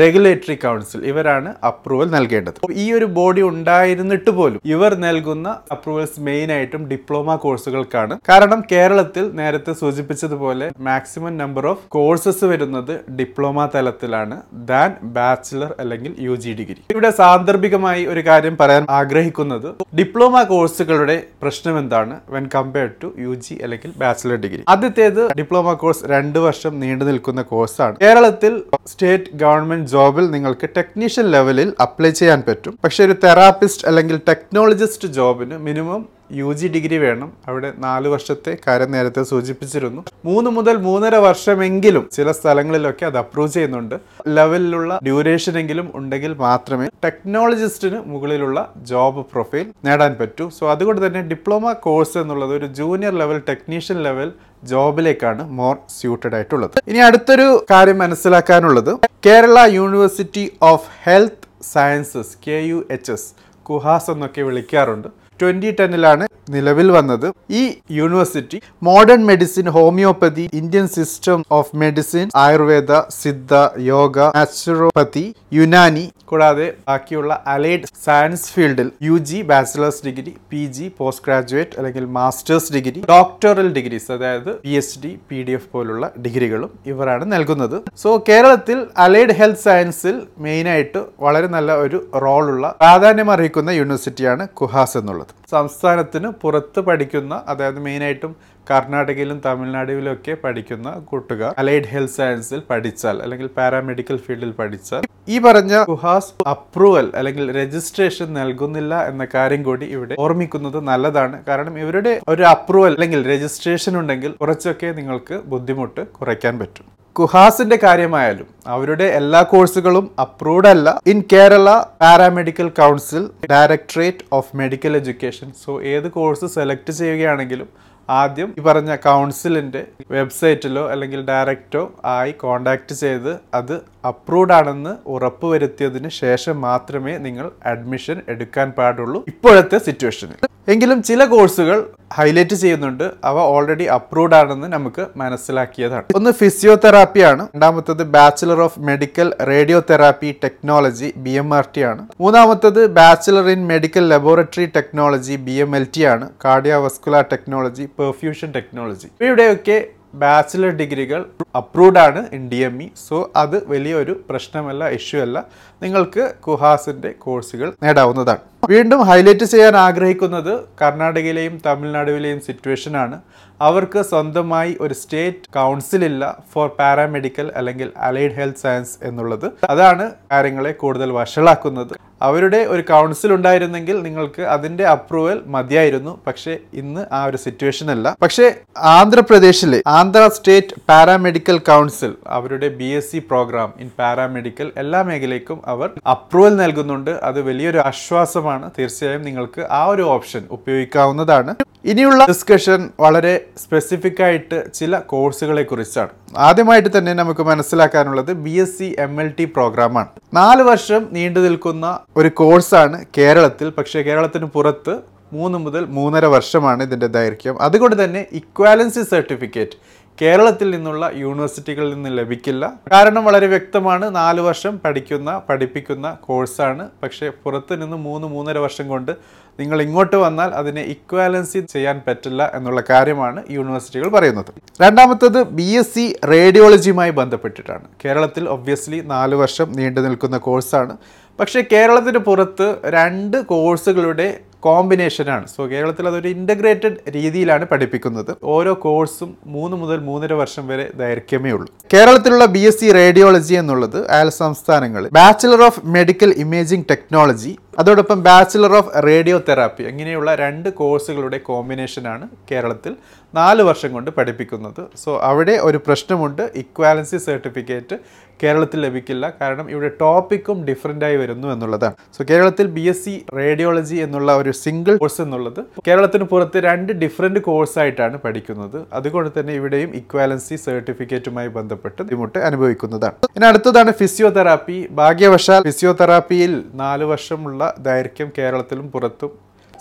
റെഗുലേറ്ററി 0.00 0.56
കൗൺസിൽ 0.62 1.00
ഇവരാണ് 1.10 1.50
അപ്രൂവൽ 1.64 2.08
നൽകേണ്ടത്. 2.14 2.58
ഈ 2.82 2.86
ഒരു 2.92 3.06
ബോഡി 3.16 3.42
ഉണ്ടായിരുന്നിട്ട് 3.50 4.30
പോലും 4.30 4.60
ഇവർ 4.74 4.92
നൽകുന്ന 5.04 5.48
അപ്രൂവൽസ് 5.74 6.20
മെയിൻ 6.20 6.48
ആയിട്ടും 6.56 6.82
ഡിപ്ലോമ 6.90 7.36
കോഴ്സുകൾക്കാണ് 7.44 8.14
കാരണം 8.28 8.60
കേരളത്തിൽ 8.72 9.24
നേരത്തെ 9.40 9.72
സൂചിപ്പിച്ചതുപോലെ 9.80 10.66
മാക്സിമം 10.80 11.34
നമ്പർ 11.38 11.66
ഓഫ് 11.66 11.84
കോഴ്സസ് 11.90 12.44
വരുന്നത് 12.44 12.94
ഡിപ്ലോമ 13.20 13.66
തലത്തിലാണ് 13.74 14.36
ദാൻ 14.70 14.90
ബാച്ചിലർ 15.16 15.72
അല്ലെങ്കിൽ 15.80 16.12
യു 16.26 16.36
ജി 16.36 16.52
ഡിഗ്രി 16.60 16.80
ഇവിടെ 16.90 17.10
സാന്ദർഭികമായി 17.20 18.02
ഒരു 18.06 18.24
കാര്യം 18.28 18.56
പറയാൻ 18.60 18.84
ആഗ്രഹിക്കുന്നത് 19.00 19.68
ഡിപ്ലോമ 19.98 20.42
കോഴ്സുകളുടെ 20.50 21.16
പ്രശ്നം 21.42 21.76
എന്താണ് 21.78 22.16
when 22.30 22.46
compared 22.54 22.96
to 23.02 23.10
U 23.18 23.34
G 23.44 23.54
അല്ലെങ്കിൽ 23.62 23.90
ബാച്ചിലർ 24.02 24.38
ഡിഗ്രി 24.44 24.62
ആദ്യത്തേത് 24.68 25.22
ഡിപ്ലോമ 25.40 25.74
കോഴ്സ് 25.82 26.04
രണ്ട് 26.10 26.38
വർഷം 26.40 26.72
നീണ്ടു 26.80 27.04
നിൽക്കുന്ന 27.04 27.42
കോഴ്സാണ് 27.50 27.96
കേരളത്തിൽ 28.02 28.52
സ്റ്റേറ്റ് 28.90 29.30
ഗവൺമെന്റ് 29.40 29.79
ജോബിൽ 29.86 30.30
നിങ്ങൾക്ക് 30.30 30.68
ടെക്നീഷ്യൻ 30.76 31.26
ലെവലിൽ 31.30 31.72
അപ്ലൈ 31.80 32.10
ചെയ്യാൻ 32.10 32.42
പറ്റും. 32.48 32.78
പക്ഷേ 32.84 33.04
ഒരു 33.04 33.14
തെറാപ്പിസ്റ്റ് 33.24 33.86
അല്ലെങ്കിൽ 33.86 34.20
ടെക്നോളജിസ്റ്റ് 34.28 35.08
ജോബിന് 35.08 35.58
മിനിമം 35.58 36.19
യു 36.38 36.52
ജി 36.52 36.68
ഡിഗ്രി 36.68 36.98
വേണം. 36.98 37.32
അവിടെ 37.48 37.72
നാല് 37.78 38.08
വർഷത്തെ 38.08 38.56
കാര്യം 38.66 38.90
നേരത്തെ 38.90 39.22
സൂചിപ്പിച്ചിരുന്നു. 39.22 40.04
മൂന്ന് 40.24 40.50
മുതൽ 40.50 40.76
മൂന്നര 40.76 41.16
വർഷമെങ്കിലും 41.26 42.08
ചില 42.12 42.32
സ്ഥലങ്ങളിലൊക്കെ 42.32 43.06
അത് 43.06 43.18
അപ്രൂവ് 43.18 43.52
ചെയ്യുന്നുണ്ട്. 43.52 43.94
ലെവലിലുള്ള 44.28 45.00
ഡ്യൂറേഷൻ 45.02 45.58
എങ്കിലും 45.58 45.92
ഉണ്ടെങ്കിൽ 45.94 46.34
മാത്രമേ 46.34 46.88
ടെക്നോളജിസ്റ്റിന് 47.04 48.00
മുകളിലുള്ള 48.06 48.72
ജോബ് 48.76 49.24
പ്രൊഫൈൽ 49.32 49.66
നേടാൻ 49.84 50.16
പറ്റൂ. 50.20 50.48
സോ 50.58 50.70
അതുകൊണ്ട് 50.70 51.06
തന്നെ 51.06 51.22
ഡിപ്ലോമ 51.22 51.72
കോഴ്സ് 51.72 52.18
എന്നുള്ളത് 52.18 52.54
ഒരു 52.54 52.66
ജൂനിയർ 52.66 53.14
ലെവൽ 53.18 53.42
ടെക്നീഷ്യൻ 53.48 54.02
ലെവൽ 54.02 54.32
ജോബിലേക്കാണ് 54.64 55.50
മോർ 55.50 55.76
സ്യൂട്ടഡ് 55.98 56.34
ആയിട്ടുള്ളത്. 56.34 56.70
ഇനി 56.88 56.98
അടുത്തൊരു 56.98 57.66
കാര്യം 57.70 57.98
മനസ്സിലാക്കാനുള്ളത്. 57.98 58.92
Kerala 59.26 59.58
university 59.66 60.52
of 60.62 60.86
health 61.02 61.48
sciences 61.62 62.36
K 62.48 62.56
U 62.70 62.84
H 62.90 63.12
S 63.12 63.30
KUHAS 63.62 64.10
എന്നൊക്കെ 64.10 64.42
വിളിക്കാറുണ്ട്. 64.42 65.19
ട്വന്റി 65.40 65.70
ടെന്നിലാണ് 65.80 66.24
നിലവിൽ 66.54 66.88
വന്നത്. 66.96 67.26
ഈ 67.60 67.62
university 67.98 68.58
modern 68.88 69.20
medicine 69.30 69.66
homoeopathy 69.76 70.44
Indian 70.60 70.86
system 70.96 71.40
of 71.58 71.76
medicine 71.82 72.24
Ayurveda 72.44 72.92
Siddha 73.22 73.52
yoga 73.90 74.16
naturopathy 74.38 75.26
Unani 75.58 76.06
കൂടാതെ 76.30 76.66
ബാക്കിയുള്ള 76.88 77.32
അലൈഡ് 77.52 77.88
സയൻസ് 78.06 78.50
ഫീൽഡിൽ 78.54 78.88
U 79.06 79.16
G 79.28 79.38
bachelors 79.50 80.02
degree 80.06 80.32
P 80.50 80.62
G 80.76 80.86
post 80.98 81.24
graduate 81.26 81.76
അല്ലെങ്കിൽ 81.78 82.04
മാസ്റ്റേഴ്സ് 82.18 82.72
ഡിഗ്രി 82.76 83.00
ഡോക്ടറൽ 83.12 83.68
ഡിഗ്രീസ് 83.78 84.10
അതായത് 84.16 84.50
P 84.64 84.74
H 84.80 84.98
D 85.04 85.10
P 85.30 85.38
D 85.48 85.54
F 85.58 85.68
പോലുള്ള 85.74 86.10
ഡിഗ്രികളും 86.26 86.70
ഇവരാണ് 86.92 87.26
നൽകുന്നത്. 87.34 87.76
So 88.02 88.12
കേരളത്തിൽ 88.28 88.78
അലൈഡ് 89.06 89.36
ഹെൽത്ത് 89.40 89.64
സയൻസിൽ 89.66 90.16
മെയിനായിട്ട് 90.46 91.02
വളരെ 91.26 91.50
നല്ല 91.56 91.70
ഒരു 91.86 92.00
റോളുള്ള 92.26 92.66
പ്രാധാന്യം 92.82 93.30
അറിയിക്കുന്ന 93.36 93.70
യൂണിവേഴ്സിറ്റിയാണ് 93.80 94.46
കുഹാസ് 94.60 94.96
എന്നുള്ളത്. 95.00 95.29
സംസ്ഥാനത്തിന് 95.54 96.28
പുറത്ത് 96.42 96.80
പഠിക്കുന്ന 96.88 97.34
അതായത് 97.48 97.80
മെയിനായിട്ടും 97.86 98.32
കർണാടകയിലും 98.66 99.38
തമിഴ്നാടുവിലും 99.46 100.12
ഒക്കെ 100.12 100.34
പഠിക്കുന്ന 100.42 100.88
കൂട്ടുകാർ 101.08 101.52
അലൈഡ് 101.62 101.90
ഹെൽത്ത് 101.92 102.16
സയൻസിൽ 102.16 102.60
പഠിച്ചാൽ 102.70 103.16
അല്ലെങ്കിൽ 103.24 103.48
പാരാമെഡിക്കൽ 103.56 104.18
ഫീൽഡിൽ 104.26 104.52
പഠിച്ചാൽ 104.60 105.02
ഈ 105.28 105.38
പറഞ്ഞ 105.46 105.74
ഗുഹാസ് 105.90 106.30
അപ്രൂവൽ 106.52 107.08
അല്ലെങ്കിൽ 107.20 107.44
രജിസ്ട്രേഷൻ 107.58 108.28
നൽകുന്നില്ല 108.40 108.94
എന്ന 109.10 109.24
കാര്യം 109.34 109.64
കൂടി 109.68 109.88
ഇവിടെ 109.96 110.14
ഓർമ്മിക്കുന്നത് 110.24 110.78
നല്ലതാണ്. 110.90 111.36
കാരണം 111.48 111.74
ഇവരുടെ 111.82 112.14
ഒരു 112.28 112.44
അപ്രൂവൽ 112.54 112.94
അല്ലെങ്കിൽ 112.94 113.22
രജിസ്ട്രേഷൻ 113.32 113.94
ഉണ്ടെങ്കിൽ 114.02 114.32
കുറച്ചൊക്കെ 114.42 114.90
നിങ്ങൾക്ക് 115.00 115.38
ബുദ്ധിമുട്ട് 115.54 116.04
കുറയ്ക്കാൻ 116.18 116.56
പറ്റും. 116.58 116.88
കുഹാസിന്റെ 117.16 117.76
കാര്യമായാലും 117.78 118.48
അവരുടെ 118.66 119.06
എല്ലാ 119.16 119.40
കോഴ്സുകളും 119.50 120.04
അപ്രൂവ്ഡ് 120.20 120.68
അല്ല. 120.68 120.88
In 121.06 121.18
Kerala 121.32 121.68
paramedical 122.00 122.68
council 122.78 123.22
directorate 123.50 124.24
of 124.32 124.56
medical 124.56 124.94
education 124.96 125.48
so 125.62 125.72
ഏത് 125.92 126.08
കോഴ്സ് 126.10 126.48
സെലക്ട് 126.54 126.92
ചെയ്യുകയാണെങ്കിലും 126.98 127.68
ആദ്യം 128.08 128.48
ഈ 128.58 128.62
പറഞ്ഞ 128.62 128.92
കൗൺസിലിന്റെ 129.04 129.82
വെബ്സൈറ്റിലോ 130.10 130.84
അല്ലെങ്കിൽ 130.92 131.20
ഡയറക്റ്റോ 131.26 131.82
ആയി 132.14 132.32
കോണ്ടാക്ട് 132.40 132.94
ചെയ്ത് 133.02 133.30
അത് 133.54 133.74
അപ്രൂവ്ഡ് 134.04 134.52
ആണെന്ന് 134.52 134.96
ഉറപ്പ് 135.06 135.46
വരുത്തിയതിന് 135.46 136.08
ശേഷം 136.08 136.60
മാത്രമേ 136.60 137.18
നിങ്ങൾ 137.18 137.50
അഡ്മിഷൻ 137.64 138.20
എടുക്കാൻ 138.28 138.70
പാടുള്ളൂ 138.70 139.24
ഇപ്പോഴത്തെ 139.28 139.78
സിറ്റുവേഷനിൽ. 139.78 140.46
എങ്കിലും 140.68 141.02
ചില 141.02 141.24
കോഴ്സുകൾ 141.24 141.90
ഹൈലൈറ്റ് 142.12 142.54
ചെയ്യുന്നുണ്ട്. 142.54 143.10
അവ 143.24 143.38
ഓൾറെഡി 143.38 143.84
അപ്രൂവ്ഡ് 143.84 144.34
ആണെന്ന് 144.34 144.66
നമുക്ക് 144.66 145.06
മനസ്സിലാക്കിയതാണ്. 145.16 146.04
ഒന്ന് 146.14 146.30
ഫിസിയോതെറാപ്പി 146.30 147.20
ആണ്. 147.20 147.44
രണ്ടാമത്തത് 147.44 148.02
bachelor 148.02 148.60
of 148.60 148.80
medical 148.80 149.34
radio 149.42 149.82
therapy 149.90 150.36
technology 150.44 151.12
B 151.16 151.30
M 151.30 151.54
R 151.54 151.68
T 151.76 151.80
ആണ്. 151.82 152.08
മൂന്നാമത്തത് 152.20 152.86
bachelor 152.86 153.48
in 153.48 153.66
medical 153.66 154.08
laboratory 154.08 154.66
technology 154.76 155.36
B 155.36 155.52
M 155.52 155.76
L 155.76 155.86
T 155.96 156.02
ആണ്. 156.02 156.28
കാർഡിയോവസ്കുലർ 156.44 157.24
ടെക്നോളജി 157.32 157.84
പെർഫ്യൂഷൻ 157.98 158.52
ടെക്നോളജി 158.56 159.24
ഇവിടെയൊക്കെ 159.24 159.86
ബാച്ചിലർ 160.14 160.70
ഡിഗ്രികൾ 160.72 161.20
അപ്രൂവ്ഡ് 161.54 161.98
ആണ് 161.98 162.20
in 162.32 162.42
D 162.50 162.60
M 162.64 162.76
E 162.82 162.88
so 163.02 163.18
അത് 163.36 163.56
വലിയൊരു 163.68 164.14
പ്രശ്നമല്ല 164.30 164.88
ഇഷ്യൂ 164.96 165.18
അല്ല. 165.22 165.38
നിങ്ങൾക്ക് 165.82 166.34
കുഹാസിന്റെ 166.40 167.12
കോഴ്സുകൾ 167.18 167.72
നേടാവുന്നതാണ്. 167.82 168.38
വീണ്ടും 168.70 169.00
ഹൈലൈറ്റ് 169.00 169.44
ചെയ്യാൻ 169.44 169.76
ആഗ്രഹിക്കുന്നത് 169.76 170.60
കർണാടകയിലെയും 170.82 171.60
തമിഴ്നാടുവിലെയും 171.66 172.40
സിറ്റുവേഷൻ 172.40 172.96
ആണ്. 172.96 173.20
അവർക്ക് 173.60 174.02
സ്വന്തമായി 174.02 174.76
ഒരു 174.80 174.94
സ്റ്റേറ്റ് 174.94 175.48
കൗൺസിൽ 175.54 176.04
ഇല്ല 176.04 176.38
ഫോർ 176.52 176.68
പാരാമെഡിക്കൽ 176.68 177.52
അല്ലെങ്കിൽ 177.56 177.92
അലൈഡ് 177.96 178.32
ഹെൽത്ത് 178.32 178.58
സയൻസ് 178.58 178.98
എന്നുള്ളത്. 179.02 179.50
അതാണ് 179.70 180.10
കാര്യങ്ങളെ 180.32 180.72
കൂടുതൽ 180.72 181.12
വഷളാക്കുന്നത്. 181.12 181.94
അവരുടെ 182.22 182.56
ഒരു 182.56 182.82
കൗൺസിൽ 182.82 183.34
ഉണ്ടായിരുന്നെങ്കിൽ 183.34 184.02
നിങ്ങൾക്ക് 184.02 184.42
അതിന്റെ 184.42 184.86
അപ്രൂവൽ 184.86 185.40
മതിയായിരുന്നു. 185.46 186.20
പക്ഷേ 186.26 186.58
ഇന്ന് 186.74 187.06
ആ 187.12 187.24
ഒരു 187.24 187.36
സിറ്റുവേഷൻ 187.36 187.90
അല്ല. 187.90 188.16
പക്ഷേ 188.22 188.54
ആന്ധ്രാപ്രദേശിലെ 188.78 189.82
ആന്ധ്ര 189.86 190.28
സ്റ്റേറ്റ് 190.28 190.74
പാരാമെഡിക്കൽ 190.88 191.58
കൗൺസിൽ 191.58 192.14
അവരുടെ 192.26 192.68
ബി 192.68 193.18
പ്രോഗ്രാം 193.18 193.74
ഇൻ 193.80 193.90
പാരാമെഡിക്കൽ 193.98 194.72
എല്ലാ 194.76 195.02
മേഖലയ്ക്കും 195.02 195.69
അവർ 195.74 195.88
അപ്രൂവൽ 196.14 196.54
നൽകുന്നുണ്ട്. 196.60 197.10
അത് 197.28 197.38
വലിയൊരു 197.48 197.80
ആശ്വാസമാണ്. 197.90 198.66
തീർച്ചയായും 198.78 199.22
നിങ്ങൾക്ക് 199.28 199.62
ആ 199.78 199.82
ഒരു 199.92 200.04
ഓപ്ഷൻ 200.14 200.42
ഉപയോഗിക്കാവുന്നതാണ്. 200.56 201.54
ഇനിയുള്ള 201.84 202.22
ഡിസ്കഷൻ 202.28 202.80
വളരെ 203.00 203.34
സ്പെസിഫിക് 203.64 204.22
ആയിട്ട് 204.22 204.58
ചില 204.78 204.98
കോഴ്സുകളെ 205.12 205.62
കുറിച്ചാണ്. 205.62 206.12
ആദ്യമായിട്ട് 206.48 206.90
തന്നെ 206.98 207.12
നമുക്ക് 207.20 207.42
മനസ്സിലാക്കാനുള്ളത് 207.50 208.32
B 208.46 208.56
S 208.64 208.76
C 208.78 208.88
M 209.06 209.14
L 209.22 209.30
T 209.38 209.44
പ്രോഗ്രാമാണ് 209.44 210.10
നാല് 210.34 210.64
വർഷം 210.72 211.02
നീണ്ടു 211.12 211.40
നിൽക്കുന്ന 211.46 211.86
ഒരു 212.16 212.30
കോഴ്സാണ് 212.42 212.98
കേരളത്തിൽ. 213.18 213.70
പക്ഷേ 213.78 214.02
കേരളത്തിന് 214.08 214.48
പുറത്ത് 214.56 214.96
മൂന്ന് 215.32 215.58
മുതൽ 215.64 215.82
മൂന്നര 215.96 216.26
വർഷമാണ് 216.34 216.82
ഇതിന്റെ 216.82 217.08
ദൈർഘ്യം. 217.16 217.56
അതുകൊണ്ട് 217.62 217.96
തന്നെ 218.04 218.20
ഇക്വാലൻസി 218.32 219.02
സർട്ടിഫിക്കറ്റ് 219.10 219.76
കേരളത്തിൽ 220.22 220.70
നിന്നുള്ള 220.70 221.10
യൂണിവേഴ്സിറ്റികളിൽ 221.14 221.94
നിന്ന് 221.94 222.18
ലഭിക്കില്ല. 222.18 222.72
കാരണം 222.92 223.24
വളരെ 223.24 223.46
വ്യക്തമാണ് 223.46 224.16
നാല് 224.16 224.40
വർഷം 224.40 224.80
പഠിക്കുന്ന 224.84 225.42
പഠിപ്പിക്കുന്ന 225.48 226.16
കോഴ്സാണ് 226.20 226.88
പക്ഷേ 227.02 227.28
പുറത്ത് 227.44 227.82
നിന്ന് 227.82 227.96
മൂന്ന് 227.96 228.26
മൂന്നര 228.26 228.58
വർഷം 228.58 228.88
കൊണ്ട് 228.88 229.12
നിങ്ങൾ 229.60 229.82
ഇങ്ങോട്ട് 229.82 230.16
വന്നാൽ 230.16 230.50
അതിനെ 230.50 230.82
ഇക്വാലൻസി 230.82 231.60
ചെയ്യാൻ 231.60 232.00
പറ്റില്ല 232.08 232.50
എന്നുള്ള 232.54 232.82
കാര്യമാണ് 232.90 233.44
യൂണിവേഴ്സിറ്റികൾ 233.50 234.08
പറയുന്നത്. 234.08 234.50
രണ്ടാമത്തത് 234.82 235.42
ബി 235.42 235.62
എസ് 235.62 235.94
സി 235.94 236.16
റേഡിയോളജിയുമായി 236.24 237.10
ബന്ധപ്പെട്ടിട്ടാണ്. 237.10 237.84
കേരളത്തിൽ 238.04 238.48
ഒബ്വിയസ്ലി 238.48 239.00
നാല് 239.00 239.34
വർഷം 239.34 239.72
നീണ്ടു 239.72 240.00
നിൽക്കുന്ന 240.00 240.38
കോഴ്സാണ് 240.38 240.96
പക്ഷേ 241.40 241.64
കേരളത്തിന് 241.72 242.18
പുറത്ത് 242.18 242.68
രണ്ട് 242.84 243.36
കോഴ്സുകളുടെ 243.46 244.40
കോമ്പിനേഷനാണ്. 244.66 245.46
സോ 245.56 245.60
കേരളത്തിൽ 245.72 246.04
അതൊരു 246.10 246.28
ഇന്റഗ്രേറ്റഡ് 246.36 246.98
രീതിയിലാണ് 247.16 247.64
പഠിപ്പിക്കുന്നത്. 247.72 248.32
ഓരോ 248.54 248.72
കോഴ്സും 248.86 249.30
മൂന്ന് 249.56 249.76
മുതൽ 249.82 249.98
മൂന്നര 250.08 250.32
വർഷം 250.42 250.64
വരെ 250.70 250.86
ദൈർഘ്യമേ 251.02 251.50
ഉള്ളൂ. 251.56 251.68
കേരളത്തിലുള്ള 251.94 252.46
ബി 252.56 252.64
റേഡിയോളജി 253.00 253.54
എന്നുള്ളത് 253.62 253.98
അയൽ 254.16 254.30
സംസ്ഥാനങ്ങളിൽ 254.42 255.10
bachelor 255.20 255.62
of 255.68 255.80
medical 255.96 256.32
imaging 256.44 256.86
technology 256.90 257.52
അതോടൊപ്പം 257.78 258.22
ബാച്ചിലർ 258.22 258.72
ഓഫ് 258.78 258.90
റേഡിയോ 259.06 259.36
തെറാപ്പി 259.48 259.82
ഇങ്ങനെയുള്ള 259.82 260.30
രണ്ട് 260.34 260.68
കോഴ്സുകളുടെ 260.80 261.38
കോമ്പിനേഷനാണ് 261.38 262.28
കേരളത്തിൽ 262.50 262.94
നാല് 263.34 263.62
വർഷം 263.62 263.90
കൊണ്ട് 263.92 264.10
പഠിപ്പിക്കുന്നത്. 264.16 264.82
സോ 265.02 265.10
അവിടെ 265.28 265.54
ഒരു 265.68 265.78
പ്രശ്നമുണ്ട്. 265.86 266.42
ഇക്വാലൻസി 266.62 267.18
സർട്ടിഫിക്കറ്റ് 267.26 267.96
കേരളത്തിൽ 268.42 268.78
ലഭിക്കില്ല. 268.86 269.24
കാരണം 269.40 269.66
ഇവിടെ 269.70 269.88
ടോപ്പിക്കും 270.00 270.58
ഡിഫറെന്റ് 270.68 271.08
വരുന്നു 271.22 271.46
എന്നുള്ളതാണ്. 271.54 271.94
സോ 272.16 272.24
കേരളത്തിൽ 272.30 272.66
ബി 272.76 272.84
എസ് 272.92 273.04
സി 273.04 273.14
റേഡിയോളജി 273.38 273.96
എന്നുള്ള 274.04 274.30
ഒരു 274.42 274.52
സിംഗിൾ 274.62 274.94
കോഴ്സ് 275.02 275.20
എന്നുള്ളത് 275.24 275.60
കേരളത്തിന് 275.88 276.26
പുറത്ത് 276.32 276.58
രണ്ട് 276.68 276.92
ഡിഫറെന്റ് 277.02 277.40
കോഴ്സായിട്ടാണ് 277.48 278.16
പഠിക്കുന്നത്. 278.24 278.78
അതുകൊണ്ട് 278.98 279.30
തന്നെ 279.38 279.54
ഇവിടെയും 279.60 279.90
ഇക്വാലൻസി 280.00 280.58
സർട്ടിഫിക്കറ്റുമായി 280.66 281.50
ബന്ധപ്പെട്ട് 281.58 282.00
ബുദ്ധിമുട്ട് 282.02 282.38
അനുഭവിക്കുന്നതാണ്. 282.48 283.16
ഇനി 283.36 283.46
അടുത്തതാണ് 283.50 283.92
ഫിസിയോതെറാപ്പി 284.00 284.78
ഭാഗ്യവശാൽ 285.02 285.62
ഫിസിയോതെറാപ്പിയിൽ 285.68 286.54
നാല് 286.82 287.04
വർഷമുള്ള 287.12 287.59
ദൈർഘ്യം 287.78 288.30
കേരളത്തിലും 288.38 288.90
പുറത്തും 288.90 289.30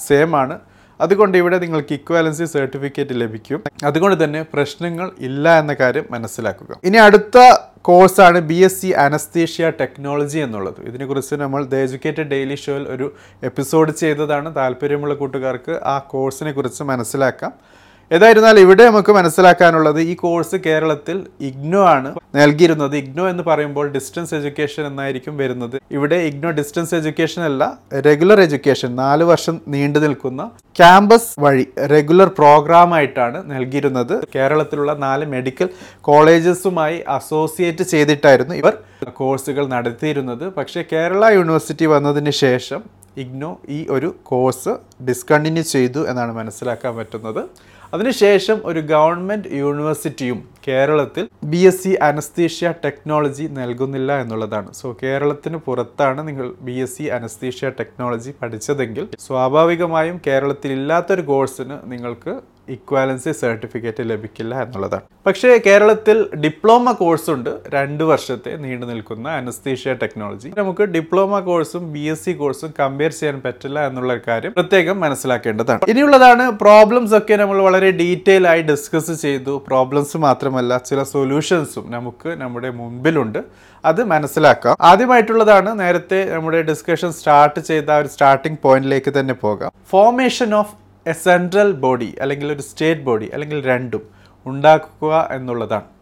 സെയിം 0.07 0.35
ആണ്. 0.35 0.59
അതുകൊണ്ട് 1.01 1.37
ഇവിടെ 1.37 1.57
നിങ്ങൾക്ക് 1.57 1.93
ഇക്വാലൻസി 1.93 2.45
സർട്ടിഫിക്കറ്റ് 2.45 3.09
ലഭിക്കും. 3.11 3.63
അതുകൊണ്ട് 3.83 4.23
തന്നെ 4.23 4.41
പ്രശ്നങ്ങൾ 4.53 5.11
ഇല്ല 5.19 5.59
എന്ന 5.59 5.73
കാര്യം 5.73 6.05
മനസ്സിലാക്കുക. 6.11 6.79
ഇനി 6.83 6.97
അടുത്ത 6.97 7.37
കോഴ്സാണ് 7.81 8.39
B 8.39 8.53
S 8.53 8.81
C 8.81 8.87
anaesthesia 8.87 9.69
technology 9.69 10.39
എന്നുള്ളത്. 10.39 10.81
ഇതിനെക്കുറിച്ച് 10.81 11.35
നമ്മൾ 11.35 11.65
ദ 11.65 11.75
എജ്യൂക്കേറ്റഡ് 11.75 12.29
ഡെയിലി 12.29 12.55
ഷോയിൽ 12.55 12.87
ഒരു 12.89 13.13
എപ്പിസോഡ് 13.43 13.91
ചെയ്തതാണ്. 13.91 14.55
താല്പര്യമുള്ള 14.55 15.13
കൂട്ടുകാർക്ക് 15.13 15.79
ആ 15.83 15.99
കോഴ്സിനെ 15.99 16.51
കുറിച്ച് 16.51 16.83
മനസ്സിലാക്കാം. 16.83 17.53
ഏതായിരുന്നാലും 18.15 18.61
ഇവിടെ 18.61 18.83
നമുക്ക് 18.85 19.11
മനസ്സിലാക്കാനുള്ളത് 19.11 19.99
ഈ 20.01 20.13
കോഴ്സ് 20.15 20.55
കേരളത്തിൽ 20.55 21.17
ഇഗ്നോ 21.41 21.81
ആണ് 21.95 22.09
നൽകിയിരുന്നത്. 22.35 22.95
ഇഗ്നോ 22.95 23.29
എന്ന് 23.29 23.43
പറയുമ്പോൾ 23.43 23.87
ഡിസ്റ്റൻസ് 23.95 24.33
എഡ്യൂക്കേഷൻ 24.35 24.83
എന്നായിരിക്കും 24.85 25.37
വരുന്നത്. 25.37 25.75
ഇവിടെ 25.91 26.15
ഇഗ്നോ 26.29 26.49
ഡിസ്റ്റൻസ് 26.51 26.95
എഡ്യൂക്കേഷൻ 26.95 27.43
അല്ല 27.43 27.77
റെഗുലർ 28.07 28.41
എഡ്യൂക്കേഷൻ 28.41 28.95
നാല് 28.95 29.23
വർഷം 29.23 29.61
നീണ്ടു 29.67 29.99
നിൽക്കുന്ന 29.99 30.49
ക്യാമ്പസ് 30.79 31.31
വഴി 31.39 31.65
റെഗുലർ 31.93 32.27
പ്രോഗ്രാം 32.39 32.93
ആയിട്ടാണ് 32.93 33.51
നൽകിയിരുന്നത്. 33.51 34.15
കേരളത്തിലുള്ള 34.35 34.93
നാല് 35.05 35.25
മെഡിക്കൽ 35.35 35.69
കോളേജസുമായി 36.01 36.99
അസോസിയേറ്റ് 37.07 37.83
ചെയ്തിട്ടായിരുന്നു 37.83 38.55
ഇവർ 38.55 38.75
കോഴ്സുകൾ 39.13 39.67
നടത്തിയിരുന്നത്. 39.67 40.45
പക്ഷേ 40.49 40.83
കേരള 40.93 41.25
യൂണിവേഴ്സിറ്റി 41.39 41.85
വന്നതിന് 41.85 42.31
ശേഷം 42.45 42.81
ഇഗ്നോ 43.17 43.57
ഈ 43.69 43.85
ഒരു 43.89 44.15
കോഴ്സ് 44.23 44.73
ഡിസ്കണ്ടിന്യൂ 45.07 45.63
ചെയ്തു 45.75 46.01
എന്നാണ് 46.09 46.31
മനസ്സിലാക്കാൻ 46.31 46.93
പറ്റുന്നത്. 46.97 47.43
അതിനുശേഷം 47.93 48.57
ഒരു 48.65 48.79
ഗവൺമെന്റ് 48.89 49.51
യൂണിവേഴ്സിറ്റിയും 49.57 50.39
കേരളത്തിൽ 50.69 51.25
B 51.51 51.61
S 51.69 51.81
C 51.83 51.93
anaesthesia 52.09 52.73
technology 52.85 53.47
നൽകുന്നില്ല 53.59 54.19
എന്നുള്ളതാണ്. 54.23 54.69
സോ 54.81 54.89
കേരളത്തിന് 55.03 55.59
പുറത്താണ് 55.67 56.27
നിങ്ങൾ 56.29 56.47
B 56.67 56.77
S 56.85 56.97
C 56.97 57.07
anaesthesia 57.17 57.73
technology 57.81 58.33
പഠിച്ചതെങ്കിൽ 58.43 59.07
സ്വാഭാവികമായും 59.27 60.19
കേരളത്തിൽ 60.29 60.71
ഇല്ലാത്തൊരു 60.79 61.25
കോഴ്സിന് 61.33 61.77
നിങ്ങൾക്ക് 61.93 62.33
ഇക്വാലൻസി 62.73 63.31
സർട്ടിഫിക്കറ്റ് 63.39 64.03
ലഭിക്കില്ല 64.09 64.55
എന്നുള്ളതാണ്. 64.63 65.05
പക്ഷേ 65.27 65.49
കേരളത്തിൽ 65.67 66.17
ഡിപ്ലോമ 66.43 66.91
കോഴ്സ് 66.99 67.29
ഉണ്ട്. 67.35 67.49
രണ്ട് 67.75 68.03
വർഷത്തെ 68.09 68.51
നീണ്ടു 68.63 68.85
നിൽക്കുന്ന 68.89 69.27
അനസ്തീഷ്യ 69.39 69.93
ടെക്നോളജി 70.01 70.49
നമുക്ക് 70.59 70.83
ഡിപ്ലോമ 70.95 71.39
കോഴ്സും 71.47 71.83
ബി 71.93 72.03
എസ് 72.13 72.23
സി 72.25 72.33
കോഴ്സും 72.41 72.71
കമ്പയർ 72.79 73.11
ചെയ്യാൻ 73.19 73.37
പറ്റില്ല 73.45 73.87
എന്നുള്ള 73.89 74.15
കാര്യം 74.27 74.53
പ്രത്യേകം 74.57 74.99
മനസ്സിലാക്കേണ്ടതാണ്. 75.05 75.89
ഇനിയുള്ളതാണ് 75.93 76.45
പ്രോബ്ലംസ് 76.63 77.15
ഒക്കെ 77.19 77.37
നമ്മൾ 77.41 77.59
വളരെ 77.67 77.89
ഡീറ്റെയിൽ 78.01 78.45
ആയി 78.51 78.63
ഡിസ്കസ് 78.71 79.15
ചെയ്തു. 79.25 79.55
പ്രോബ്ലംസ് 79.69 80.17
മാത്രമല്ല 80.27 80.57
ചില 80.89 81.03
സൊല്യൂഷൻസും 81.03 81.91
നമുക്ക് 81.91 82.29
നമ്മുടെ 82.41 82.69
മുൻപിലുണ്ട് 82.69 83.39
അത് 83.85 84.03
മനസ്സിലാക്കാം. 84.03 84.75
ആദ്യമായിട്ടുള്ളതാണ് 84.81 85.79
നേരത്തെ 85.79 86.19
നമ്മുടെ 86.33 86.61
ഡിസ്കഷൻ 86.61 87.11
സ്റ്റാർട്ട് 87.11 87.59
ചെയ്ത 87.59 87.89
ഒരു 88.01 88.07
സ്റ്റാർട്ടിംഗ് 88.07 88.59
പോയിന്റിലേക്ക് 88.63 89.13
തന്നെ 89.19 89.33
പോകാം. 89.45 89.71
Formation 89.93 90.55
of 90.61 90.75
a 91.05 91.15
central 91.27 91.71
body 91.85 92.15
അല്ലെങ്കിൽ 92.21 92.51
ഒരു 92.51 92.61
സ്റ്റേറ്റ് 92.61 93.01
ബോഡി 93.01 93.29
അല്ലെങ്കിൽ 93.35 93.59
രണ്ടും 93.71 94.03
ഉണ്ടാക്കുക 94.45 95.13
എന്നുള്ളതാണ്. 95.31 95.98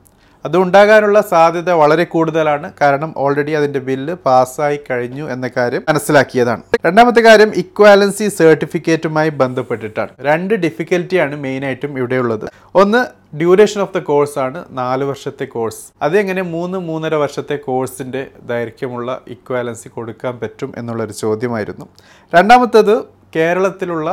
അത് 0.48 0.58
ഉണ്ടാകാനുള്ള 0.64 1.22
സാധ്യത 1.32 1.72
വളരെ 1.82 2.04
കൂടുതലാണ്. 2.14 2.68
കാരണം 2.82 3.14
ഓൾറെഡി 3.18 3.54
അതിന്റെ 3.60 3.80
ബില്ല് 3.88 4.16
പാസ്സായി 4.28 4.80
കഴിഞ്ഞു 4.90 5.26
എന്ന 5.36 5.50
കാര്യം 5.58 5.84
മനസ്സിലാക്കിയതാണ്. 5.90 6.62
രണ്ടാമത്തെ 6.86 7.22
കാര്യം 7.22 7.52
ഇക്വാലൻസി 7.64 8.28
സർട്ടിഫിക്കറ്റുമായി 8.40 9.32
ബന്ധപ്പെട്ടിട്ടാണ്. 9.44 10.12
രണ്ട് 10.30 10.54
ഡിഫിക്കൽറ്റിയാണ് 10.66 11.36
മെയിനായിട്ടും 11.46 11.98
ഇവിടെയുള്ളത്. 11.98 12.46
ഒന്ന് 12.82 13.02
ഡ്യൂറേഷൻ 13.40 13.80
ഓഫ് 13.82 13.94
ദ 13.98 14.00
കോഴ്സ് 14.10 14.40
ആണ്. 14.40 14.60
നാല് 14.80 15.04
വർഷത്തെ 15.04 15.46
കോഴ്സ് 15.46 15.82
അതെങ്ങനെ 16.02 16.42
മൂന്ന് 16.54 16.78
മൂന്നര 16.90 17.16
വർഷത്തെ 17.16 17.56
കോഴ്സിന്റെ 17.68 18.22
ദൈർഘ്യമുള്ള 18.52 19.20
ഇക്വാലൻസി 19.36 19.90
കൊടുക്കാൻ 19.90 20.34
പറ്റും 20.40 20.72
എന്നുള്ളൊരു 20.78 21.16
ചോദ്യമായിരുന്നു. 21.24 21.86
രണ്ടാമത്തത് 22.34 22.96
കേരളത്തിലുള്ള 23.36 24.10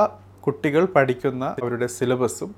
കുട്ടികൾ 0.46 0.84
പഠിക്കുന്ന 0.94 1.44
അവരുടെ 1.62 1.86
സിലബസും 1.86 2.50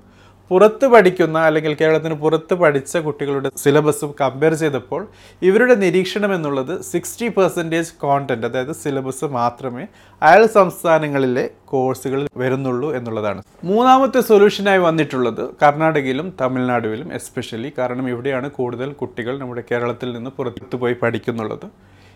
പുറത്ത് 0.51 0.85
പഠിക്കുന്ന 0.85 1.37
അല്ലെങ്കിൽ 1.47 1.73
കേരളത്തിന് 1.81 2.13
പുറത്ത് 2.13 2.53
പഠിച്ച 2.53 2.97
കുട്ടികളുടെ 2.97 3.49
സിലബസും 3.63 4.11
കമ്പയർ 4.21 4.53
ചെയ്തപ്പോൾ 4.53 5.01
ഇവരുടെ 5.41 5.75
നിരീക്ഷണം 5.83 6.31
എന്നുള്ളത് 6.35 6.73
സിക്സ്റ്റി 6.91 7.27
പെർസെന്റേജ് 7.37 7.91
കോണ്ടന്റ് 8.03 8.47
അതായത് 8.47 8.73
സിലബസ് 8.83 9.25
മാത്രമേ 9.25 9.83
അയൽ 10.21 10.45
സംസ്ഥാനങ്ങളിലെ 10.57 11.45
കോഴ്സുകളിൽ 11.65 12.27
വരുന്നുള്ളൂ 12.37 12.89
എന്നുള്ളതാണ്. 12.95 13.41
മൂന്നാമത്തെ 13.63 14.21
സൊല്യൂഷനായി 14.29 14.81
വന്നിട്ടുള്ളത് 14.87 15.43
കർണാടകയിലും 15.63 16.29
തമിഴ്നാടുവിലും 16.41 17.13
എസ്പെഷ്യലി 17.13 17.71
കാരണം 17.77 18.09
ഇവിടെയാണ് 18.09 18.49
കൂടുതൽ 18.51 18.91
കുട്ടികൾ 18.93 19.39
നമ്മുടെ 19.39 19.63
കേരളത്തിൽ 19.71 20.11
നിന്ന് 20.13 20.31
പുറത്തു 20.37 20.77
പോയി 20.77 20.97
പഠിക്കുന്നുള്ളത്. 21.03 21.67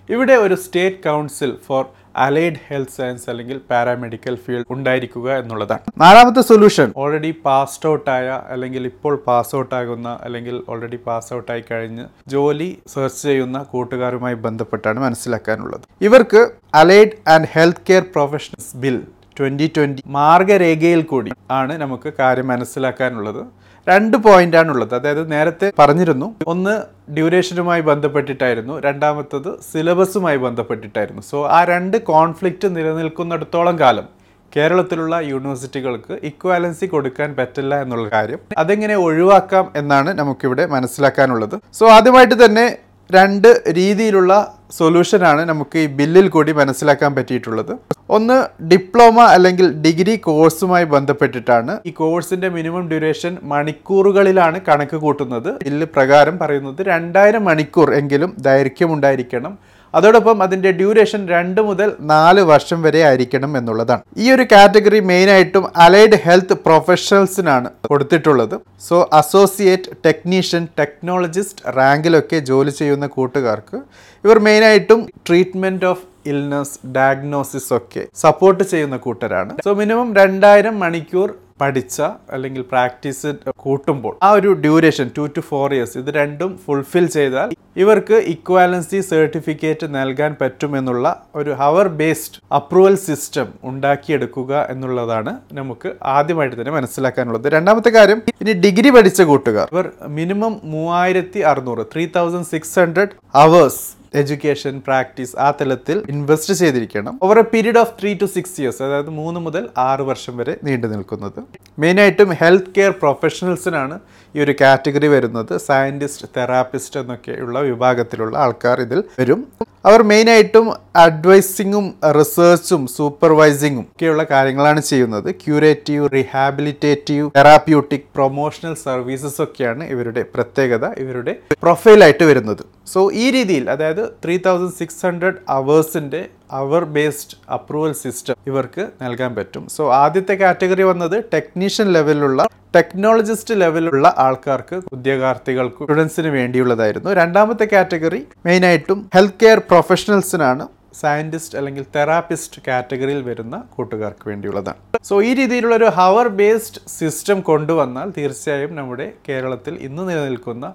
ഇവിടെ 0.10 0.36
ഒരു 0.44 0.56
state 0.64 1.02
council 1.08 1.52
for 1.68 1.84
allied 2.26 2.62
health 2.68 2.96
science 2.98 3.26
അല്ലെങ്കിൽ 3.32 3.58
പാരാമെഡിക്കൽ 3.70 4.36
ഫീൽഡ് 4.46 4.66
ഉണ്ടായിരിക്കുക 4.76 5.28
എന്നുള്ളതാണ്. 5.42 5.84
നാലാമത്തെ 6.04 6.42
സൊല്യൂഷൻ. 6.50 6.88
ഓൾറെഡി 7.04 7.32
പാസ്ഡ് 7.46 7.88
ഔട്ട് 7.92 8.10
ആയ 8.16 8.28
അല്ലെങ്കിൽ 8.54 8.84
ഇപ്പോൾ 8.92 9.14
പാസ് 9.28 9.54
ഔട്ട് 9.60 9.76
ആകുന്ന 9.80 10.10
അല്ലെങ്കിൽ 10.26 10.56
ഓൾറെഡി 10.72 11.00
പാസ് 11.08 11.32
ഔട്ട് 11.38 11.52
ആയി 11.56 11.64
കഴിഞ്ഞ് 11.72 12.06
ജോലി 12.36 12.70
സെർച്ച് 12.94 13.22
ചെയ്യുന്ന 13.30 13.62
കൂട്ടുകാരുമായി 13.74 14.38
ബന്ധപ്പെട്ടാണ് 14.48 15.00
മനസ്സിലാക്കാനുള്ളത്. 15.08 15.86
ഇവർക്ക് 16.10 16.44
allied 16.82 17.18
and 17.36 17.50
health 17.56 17.88
care 17.90 18.06
professionals 18.18 18.76
bill 18.86 19.00
twenty 19.40 19.68
twenty 19.76 20.02
മാർഗരേഖയിൽ 20.20 21.02
കൂടി 21.12 21.32
ആണ് 21.62 21.74
നമുക്ക് 21.84 22.10
കാര്യം 22.22 22.48
മനസ്സിലാക്കാനുള്ളത്. 22.48 23.44
രണ്ട് 23.88 24.16
പോയിന്റ് 24.26 24.58
ഉള്ളത് 24.74 24.94
അതായത് 24.98 25.24
നേരത്തെ 25.32 25.68
പറഞ്ഞിരുന്നു 25.80 26.28
ഒന്ന് 26.54 26.74
ഡ്യൂറേഷനുമായി 27.18 27.84
ബന്ധപ്പെട്ടിട്ടായിരുന്നു 27.92 28.74
രണ്ടാമത്തത് 28.86 29.50
സിലബസുമായി 29.70 30.40
ബന്ധപ്പെട്ടിട്ടായിരുന്നു. 30.48 31.22
സോ 31.32 31.38
ആ 31.58 31.60
രണ്ട് 31.74 31.98
കോൺഫ്ലിക്റ്റ് 32.12 32.70
നിലനിൽക്കുന്നിടത്തോളം 32.76 33.78
കാലം 33.84 34.08
കേരളത്തിലുള്ള 34.54 35.16
യൂണിവേഴ്സിറ്റികൾക്ക് 35.32 36.14
ഇക്വാലൻസി 36.30 36.86
കൊടുക്കാൻ 36.94 37.30
പറ്റില്ല 37.40 37.76
എന്നുള്ള 37.84 38.08
കാര്യം 38.16 38.40
അതെങ്ങനെ 38.64 38.96
ഒഴിവാക്കാം 39.08 39.66
എന്നാണ് 39.82 40.12
നമുക്കിവിടെ 40.22 40.64
മനസ്സിലാക്കാനുള്ളത്. 40.76 41.56
സോ 41.80 41.86
ആദ്യമായിട്ട് 41.98 42.38
തന്നെ 42.46 42.66
രണ്ട് 43.10 43.48
രീതിയിലുള്ള 43.78 44.34
സൊല്യൂഷനാണ് 44.80 45.42
നമുക്ക് 45.52 45.78
ഈ 45.86 45.88
ബില്ലിൽ 46.00 46.28
കൂടി 46.36 46.52
മനസ്സിലാക്കാൻ 46.60 47.12
പറ്റിയിട്ടുള്ളത്. 47.16 47.74
ഒന്ന് 48.18 48.38
ഡിപ്ലോമ 48.70 49.18
അല്ലെങ്കിൽ 49.36 49.68
ഡിഗ്രി 49.84 50.16
കോഴ്സുമായി 50.28 50.86
ബന്ധപ്പെട്ടിട്ടാണ്. 50.94 51.74
ഈ 51.90 51.92
കോഴ്സിന്റെ 52.00 52.50
മിനിമം 52.56 52.86
ഡ്യൂറേഷൻ 52.92 53.34
മണിക്കൂറുകളിലാണ് 53.52 54.60
കണക്ക് 54.70 54.98
കൂട്ടുന്നത്. 55.04 55.52
ഇതിൽ 55.68 55.84
പ്രകാരം 55.98 56.38
പറയുന്നത് 56.42 56.82
രണ്ടായിരം 56.94 57.46
മണിക്കൂർ 57.50 57.90
എങ്കിലും 58.00 58.32
ദൈർഘ്യമുണ്ടായിരിക്കണം. 58.50 59.54
അതോടൊപ്പം 59.94 60.38
അതിന്റെ 60.44 60.70
ഡ്യൂറേഷൻ 60.80 61.22
രണ്ട് 61.36 61.62
മുതൽ 61.70 61.90
നാല് 62.12 62.42
വർഷം 62.52 62.80
വരെ 62.84 63.02
ആയിരിക്കണം 63.08 63.52
എന്നുള്ളതാണ്. 63.60 64.04
ഈ 64.24 64.28
ഒരു 64.36 64.46
കാറ്റഗറി 64.52 65.00
മെയിനായിട്ടും 65.10 65.66
അലൈഡ് 65.86 66.20
ഹെൽത്ത് 66.26 66.56
പ്രൊഫഷണൽസിനാണ് 66.68 67.70
കൊടുത്തിട്ടുള്ളത്. 67.90 68.56
സോ 68.88 68.98
അസോസിയേറ്റ് 69.22 69.98
ടെക്നീഷ്യൻ 70.06 70.64
ടെക്നോളജിസ്റ്റ് 70.80 71.76
റാങ്കിലൊക്കെ 71.80 72.40
ജോലി 72.52 72.74
ചെയ്യുന്ന 72.80 73.08
കൂട്ടുകാർക്ക് 73.18 73.80
ഇവർ 74.24 74.40
മെയിനായിട്ടും 74.48 75.02
ട്രീറ്റ്മെന്റ് 75.30 75.88
ഓഫ് 75.92 76.06
ഇൽനസ് 76.26 76.88
ഡയഗ്നോസിസ് 76.98 77.74
ഒക്കെ 77.74 78.08
സപ്പോർട്ട് 78.16 78.64
ചെയ്യുന്ന 78.64 78.98
കൂട്ടരാണ്. 78.98 79.54
സോ 79.66 79.74
മിനിമം 79.74 80.16
രണ്ടായിരം 80.16 80.80
മണിക്കൂർ 80.80 81.34
പഠിച്ച 81.62 82.02
അല്ലെങ്കിൽ 82.32 82.62
പ്രാക്ടീസ് 82.62 83.34
കൂട്ടുമ്പോൾ 83.56 84.16
ആ 84.24 84.32
ഒരു 84.32 84.54
duration 84.54 85.12
two 85.18 85.26
to 85.26 85.40
four 85.40 85.74
years 85.74 85.98
ഇത് 85.98 86.10
രണ്ടും 86.10 86.60
ഫുൾഫിൽ 86.66 87.06
ചെയ്താൽ 87.06 87.50
ഇവർക്ക് 87.78 88.14
ഇക്വാലൻസി 88.14 89.00
സർട്ടിഫിക്കറ്റ് 89.00 89.88
നൽകാൻ 89.96 90.36
പറ്റുമെന്നുള്ള 90.42 91.16
ഒരു 91.36 91.52
ഹവർ 91.52 91.88
ബേസ്ഡ് 91.88 92.40
അപ്രൂവൽ 92.56 92.96
സിസ്റ്റം 92.96 93.48
ഉണ്ടാക്കിയെടുക്കുക 93.64 94.68
എന്നുള്ളതാണ് 94.70 95.38
നമുക്ക് 95.54 95.92
ആദ്യമായിട്ട് 96.04 96.62
തന്നെ 96.62 96.72
മനസ്സിലാക്കാനുള്ളത്. 96.72 97.48
രണ്ടാമത്തെ 97.54 97.90
കാര്യം 97.90 98.22
ഇനി 98.42 98.54
ഡിഗ്രി 98.54 98.90
പഠിച്ച 98.90 99.22
കൂട്ടുകാർ. 99.22 99.68
ഇവർ 99.72 99.92
മിനിമം 100.08 100.62
മൂവായിരത്തി 100.64 101.40
അറുന്നൂറ് 101.40 101.86
three 101.94 102.06
thousand 102.18 102.46
six 102.46 102.80
hundred 102.80 103.16
hours 103.36 104.01
education 104.14 104.74
practice 104.88 105.34
ആ 105.46 105.48
തലത്തിൽ 105.60 105.98
ഇൻവെസ്റ്റ് 106.14 106.54
ചെയ്തിരിക്കണം. 106.54 107.14
Over 107.26 107.40
a 107.40 107.46
period 107.54 107.80
of 107.84 107.94
three 108.00 108.12
to 108.22 108.28
six 108.36 108.56
years 108.62 108.82
അതായത് 108.86 109.12
മൂന്ന് 109.20 109.40
മുതൽ 109.46 109.64
ആറ് 109.90 110.04
വർഷം 110.10 110.34
വരെ 110.38 110.56
നീണ്ടു 110.64 110.88
നിൽക്കുന്നത് 110.88 111.40
മെയിനായിട്ടും 111.84 112.32
ഹെൽത്ത് 112.42 112.74
കെയർ 112.78 112.94
പ്രൊഫഷണൽസിനാണ് 113.02 113.98
ഈ 114.36 114.44
ഒരു 114.46 114.54
കാറ്റഗറി 114.62 115.08
വരുന്നത് 115.08 115.54
സയന്റിസ്റ്റ് 115.68 116.28
തെറാപ്പിസ്റ്റ് 116.38 117.00
എന്നൊക്കെയുള്ള 117.00 117.60
വിഭാഗത്തിലുള്ള 117.70 118.38
ആൾക്കാർ 118.38 118.80
ഇതിൽ 118.82 119.00
വരും. 119.20 119.42
അവർ 119.86 120.02
മെയിനായിട്ടും 120.04 120.66
അഡ്വൈസിങ്ങും 120.96 121.86
റിസർച്ചും 122.20 122.82
സൂപ്പർവൈസിങ്ങും 122.98 123.86
ഒക്കെയുള്ള 123.96 124.24
കാര്യങ്ങളാണ് 124.32 124.82
ചെയ്യുന്നത്. 124.82 125.30
Curative 125.44 126.10
rehabilitative 126.14 127.30
therapeutic 127.38 128.08
promotional 128.16 128.74
services 128.88 129.42
ഒക്കെയാണ് 129.42 129.84
ഇവരുടെ 129.84 130.24
പ്രത്യേകത 130.36 130.86
ഇവരുടെ 131.04 131.36
പ്രൊഫൈലായിട്ട് 131.64 132.24
വരുന്നത്. 132.24 132.64
സോ 132.94 133.12
ഈ 133.24 133.32
രീതിയിൽ 133.32 133.66
അതായത് 133.70 134.04
ത്രീ 134.26 134.38
തൗസൻഡ് 134.46 134.78
സിക്സ് 134.80 135.06
ഹൺഡ്രഡ് 135.06 135.42
അവേഴ്സിന്റെ 135.50 136.22
അവർ 136.60 136.82
ബേസ്ഡ് 136.96 137.38
അപ്രൂവൽ 137.56 137.94
സിസ്റ്റം 138.02 138.36
ഇവർക്ക് 138.50 138.84
നൽകാൻ 139.04 139.32
പറ്റും. 139.38 139.64
സോ 139.76 139.84
ആദ്യത്തെ 140.04 140.36
കാറ്റഗറി 140.42 140.86
വന്നത് 140.92 141.18
ടെക്നീഷ്യൻ 141.34 141.88
ലെവലിലുള്ള 141.98 142.46
ടെക്നോളജിസ്റ്റ് 142.76 143.56
ലെവലിലുള്ള 143.62 144.08
ആൾക്കാർക്ക് 144.26 144.78
ഉദ്യോഗാർത്ഥികൾക്ക് 144.96 145.82
സ്റ്റുഡൻസിന് 145.86 146.30
വേണ്ടിയുള്ളതായിരുന്നു. 146.38 147.10
രണ്ടാമത്തെ 147.22 147.66
കാറ്റഗറി 147.74 148.22
മെയിനായിട്ടും 148.48 149.02
ഹെൽത്ത് 149.16 149.42
കെയർ 149.44 149.62
പ്രൊഫഷണൽസിനാണ് 149.72 150.66
സയന്റിസ്റ്റ് 151.02 151.58
അല്ലെങ്കിൽ 151.58 151.84
തെറാപ്പിസ്റ്റ് 151.96 152.62
കാറ്റഗറിയിൽ 152.68 153.22
വരുന്ന 153.28 153.58
കൂട്ടുകാർക്ക് 153.76 154.26
വേണ്ടിയുള്ളതാണ്. 154.30 154.80
സോ 155.10 155.16
ഈ 155.28 155.34
രീതിയിലുള്ള 155.40 155.76
ഒരു 155.82 155.90
ഹവർ 156.00 156.28
ബേസ്ഡ് 156.40 156.82
സിസ്റ്റം 156.98 157.38
കൊണ്ടുവന്നാൽ 157.50 158.10
തീർച്ചയായും 158.18 158.74
നമ്മുടെ 158.80 159.08
കേരളത്തിൽ 159.30 159.74
ഇന്ന് 159.88 160.04
നിലനിൽക്കുന്ന 160.10 160.68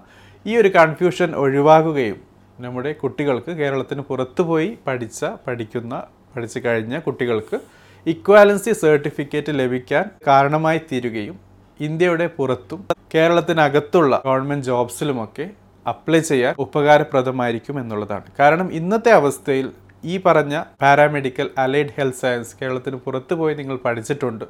ഈ 0.45 0.53
ഒരു 0.61 0.69
കൺഫ്യൂഷൻ 0.79 1.29
ഒഴിവാകുകയും 1.43 2.17
നമ്മുടെ 2.59 2.91
കുട്ടികൾക്ക് 2.91 3.51
കേരളത്തിന് 3.51 4.01
പുറത്തു 4.01 4.43
പോയി 4.43 4.69
പഠിച്ച 4.87 5.25
പഠിക്കുന്ന 5.47 5.95
പഠിച്ചു 6.35 6.59
കഴിഞ്ഞ 6.65 6.95
കുട്ടികൾക്ക് 6.99 7.57
ഇക്വാലൻസി 8.05 8.71
സർട്ടിഫിക്കറ്റ് 8.71 9.53
ലഭിക്കാൻ 9.59 10.05
കാരണമായി 10.27 10.81
തീരുകയും 10.91 11.35
ഇന്ത്യയുടെ 11.79 12.27
പുറത്തും 12.37 12.79
കേരളത്തിനകത്തുള്ള 13.15 14.21
ഗവൺമെന്റ് 14.25 14.65
ജോബ്സിലുമൊക്കെ 14.65 15.45
അപ്ലൈ 15.85 16.19
ചെയ്യാൻ 16.19 16.53
ഉപകാരപ്രദമായിരിക്കും 16.59 17.75
എന്നുള്ളതാണ്. 17.79 18.27
കാരണം 18.39 18.71
ഇന്നത്തെ 18.73 19.11
അവസ്ഥയിൽ 19.11 19.67
ഈ 20.03 20.15
പറഞ്ഞ 20.25 20.55
പാരാമെഡിക്കൽ 20.81 21.47
അലൈഡ് 21.57 21.93
ഹെൽത്ത് 21.97 22.17
സയൻസ് 22.17 22.55
കേരളത്തിന് 22.61 22.97
പുറത്ത് 23.05 23.33
പോയി 23.33 23.55
നിങ്ങൾ 23.55 23.77
പഠിച്ചിട്ടുണ്ട്. 23.85 24.45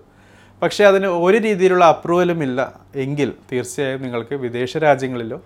പക്ഷേ 0.62 0.84
അതിന് 0.86 1.08
ഒരു 1.08 1.38
രീതിയിലുള്ള 1.38 1.86
അപ്രൂവലും 1.86 2.40
ഇല്ല. 2.44 2.60
എങ്കിൽ 2.96 3.34
തീർച്ചയായും 3.52 4.02
നിങ്ങൾക്ക് 4.02 4.36
വിദേശ 4.46 4.78
രാജ്യങ്ങളിലോ 4.78 5.40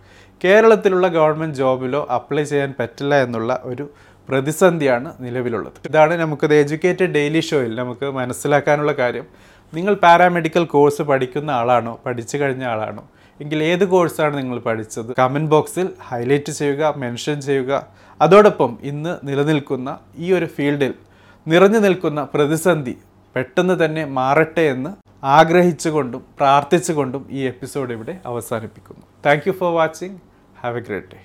കേരളത്തിലുള്ള 0.43 1.07
ഗവൺമെന്റ് 1.07 1.55
ജോബിലോ 1.55 2.07
അപ്ലൈ 2.17 2.43
ചെയ്യാൻ 2.43 2.73
പറ്റില്ല 2.79 3.15
എന്നുള്ള 3.15 3.61
ഒരു 3.63 3.85
പ്രതിസന്ധിയാണ് 4.29 5.13
നിലവിലുള്ളത്. 5.19 5.77
ഇതാണ് 5.89 6.13
നമുക്കത് 6.13 6.53
എഡ്യൂക്കേറ്റഡ് 6.53 7.13
ഡെയിലി 7.17 7.39
ഷോയിൽ 7.39 7.75
നമുക്ക് 7.75 8.05
മനസ്സിലാക്കാനുള്ള 8.05 8.91
കാര്യം. 8.91 9.25
നിങ്ങൾ 9.73 9.93
പാരാമെഡിക്കൽ 9.93 10.63
കോഴ്സ് 10.65 11.01
പഠിക്കുന്ന 11.01 11.51
ആളാണോ? 11.51 11.99
പഠിച്ചു 12.05 12.37
കഴിഞ്ഞ 12.37 12.63
ആളാണോ? 12.63 13.03
എങ്കിൽ 13.39 13.63
ഏത് 13.63 13.85
കോഴ്സാണ് 13.85 14.37
നിങ്ങൾ 14.37 14.59
പഠിച്ചത്? 14.59 15.11
കമന്റ് 15.19 15.51
ബോക്സിൽ 15.51 15.87
ഹൈലൈറ്റ് 16.09 16.51
ചെയ്യുക 16.51 16.93
മെൻഷൻ 16.97 17.41
ചെയ്യുക. 17.41 17.83
അതോടൊപ്പം 18.21 18.77
ഇന്ന് 18.83 19.13
നിലനിൽക്കുന്ന 19.23 19.97
ഈ 20.17 20.33
ഒരു 20.33 20.45
ഫീൽഡിൽ 20.45 20.93
നിറഞ്ഞു 21.47 21.79
നിൽക്കുന്ന 21.79 22.23
പ്രതിസന്ധി 22.33 22.95
പെട്ടെന്ന് 23.35 23.85
തന്നെ 23.85 24.05
മാറട്ടെ 24.05 24.61
എന്ന് 24.61 24.89
ആഗ്രഹിച്ചുകൊണ്ടും 25.23 26.25
പ്രാർത്ഥിച്ചുകൊണ്ടും 26.39 27.27
ഈ 27.29 27.41
എപ്പിസോഡ് 27.41 27.91
ഇവിടെ 27.91 28.19
അവസാനിപ്പിക്കുന്നു. 28.25 29.05
Thank 29.25 29.51
for 29.51 29.73
watching. 29.73 30.17
Have 30.61 30.77
a 30.77 30.81
great 30.81 31.09
day 31.11 31.19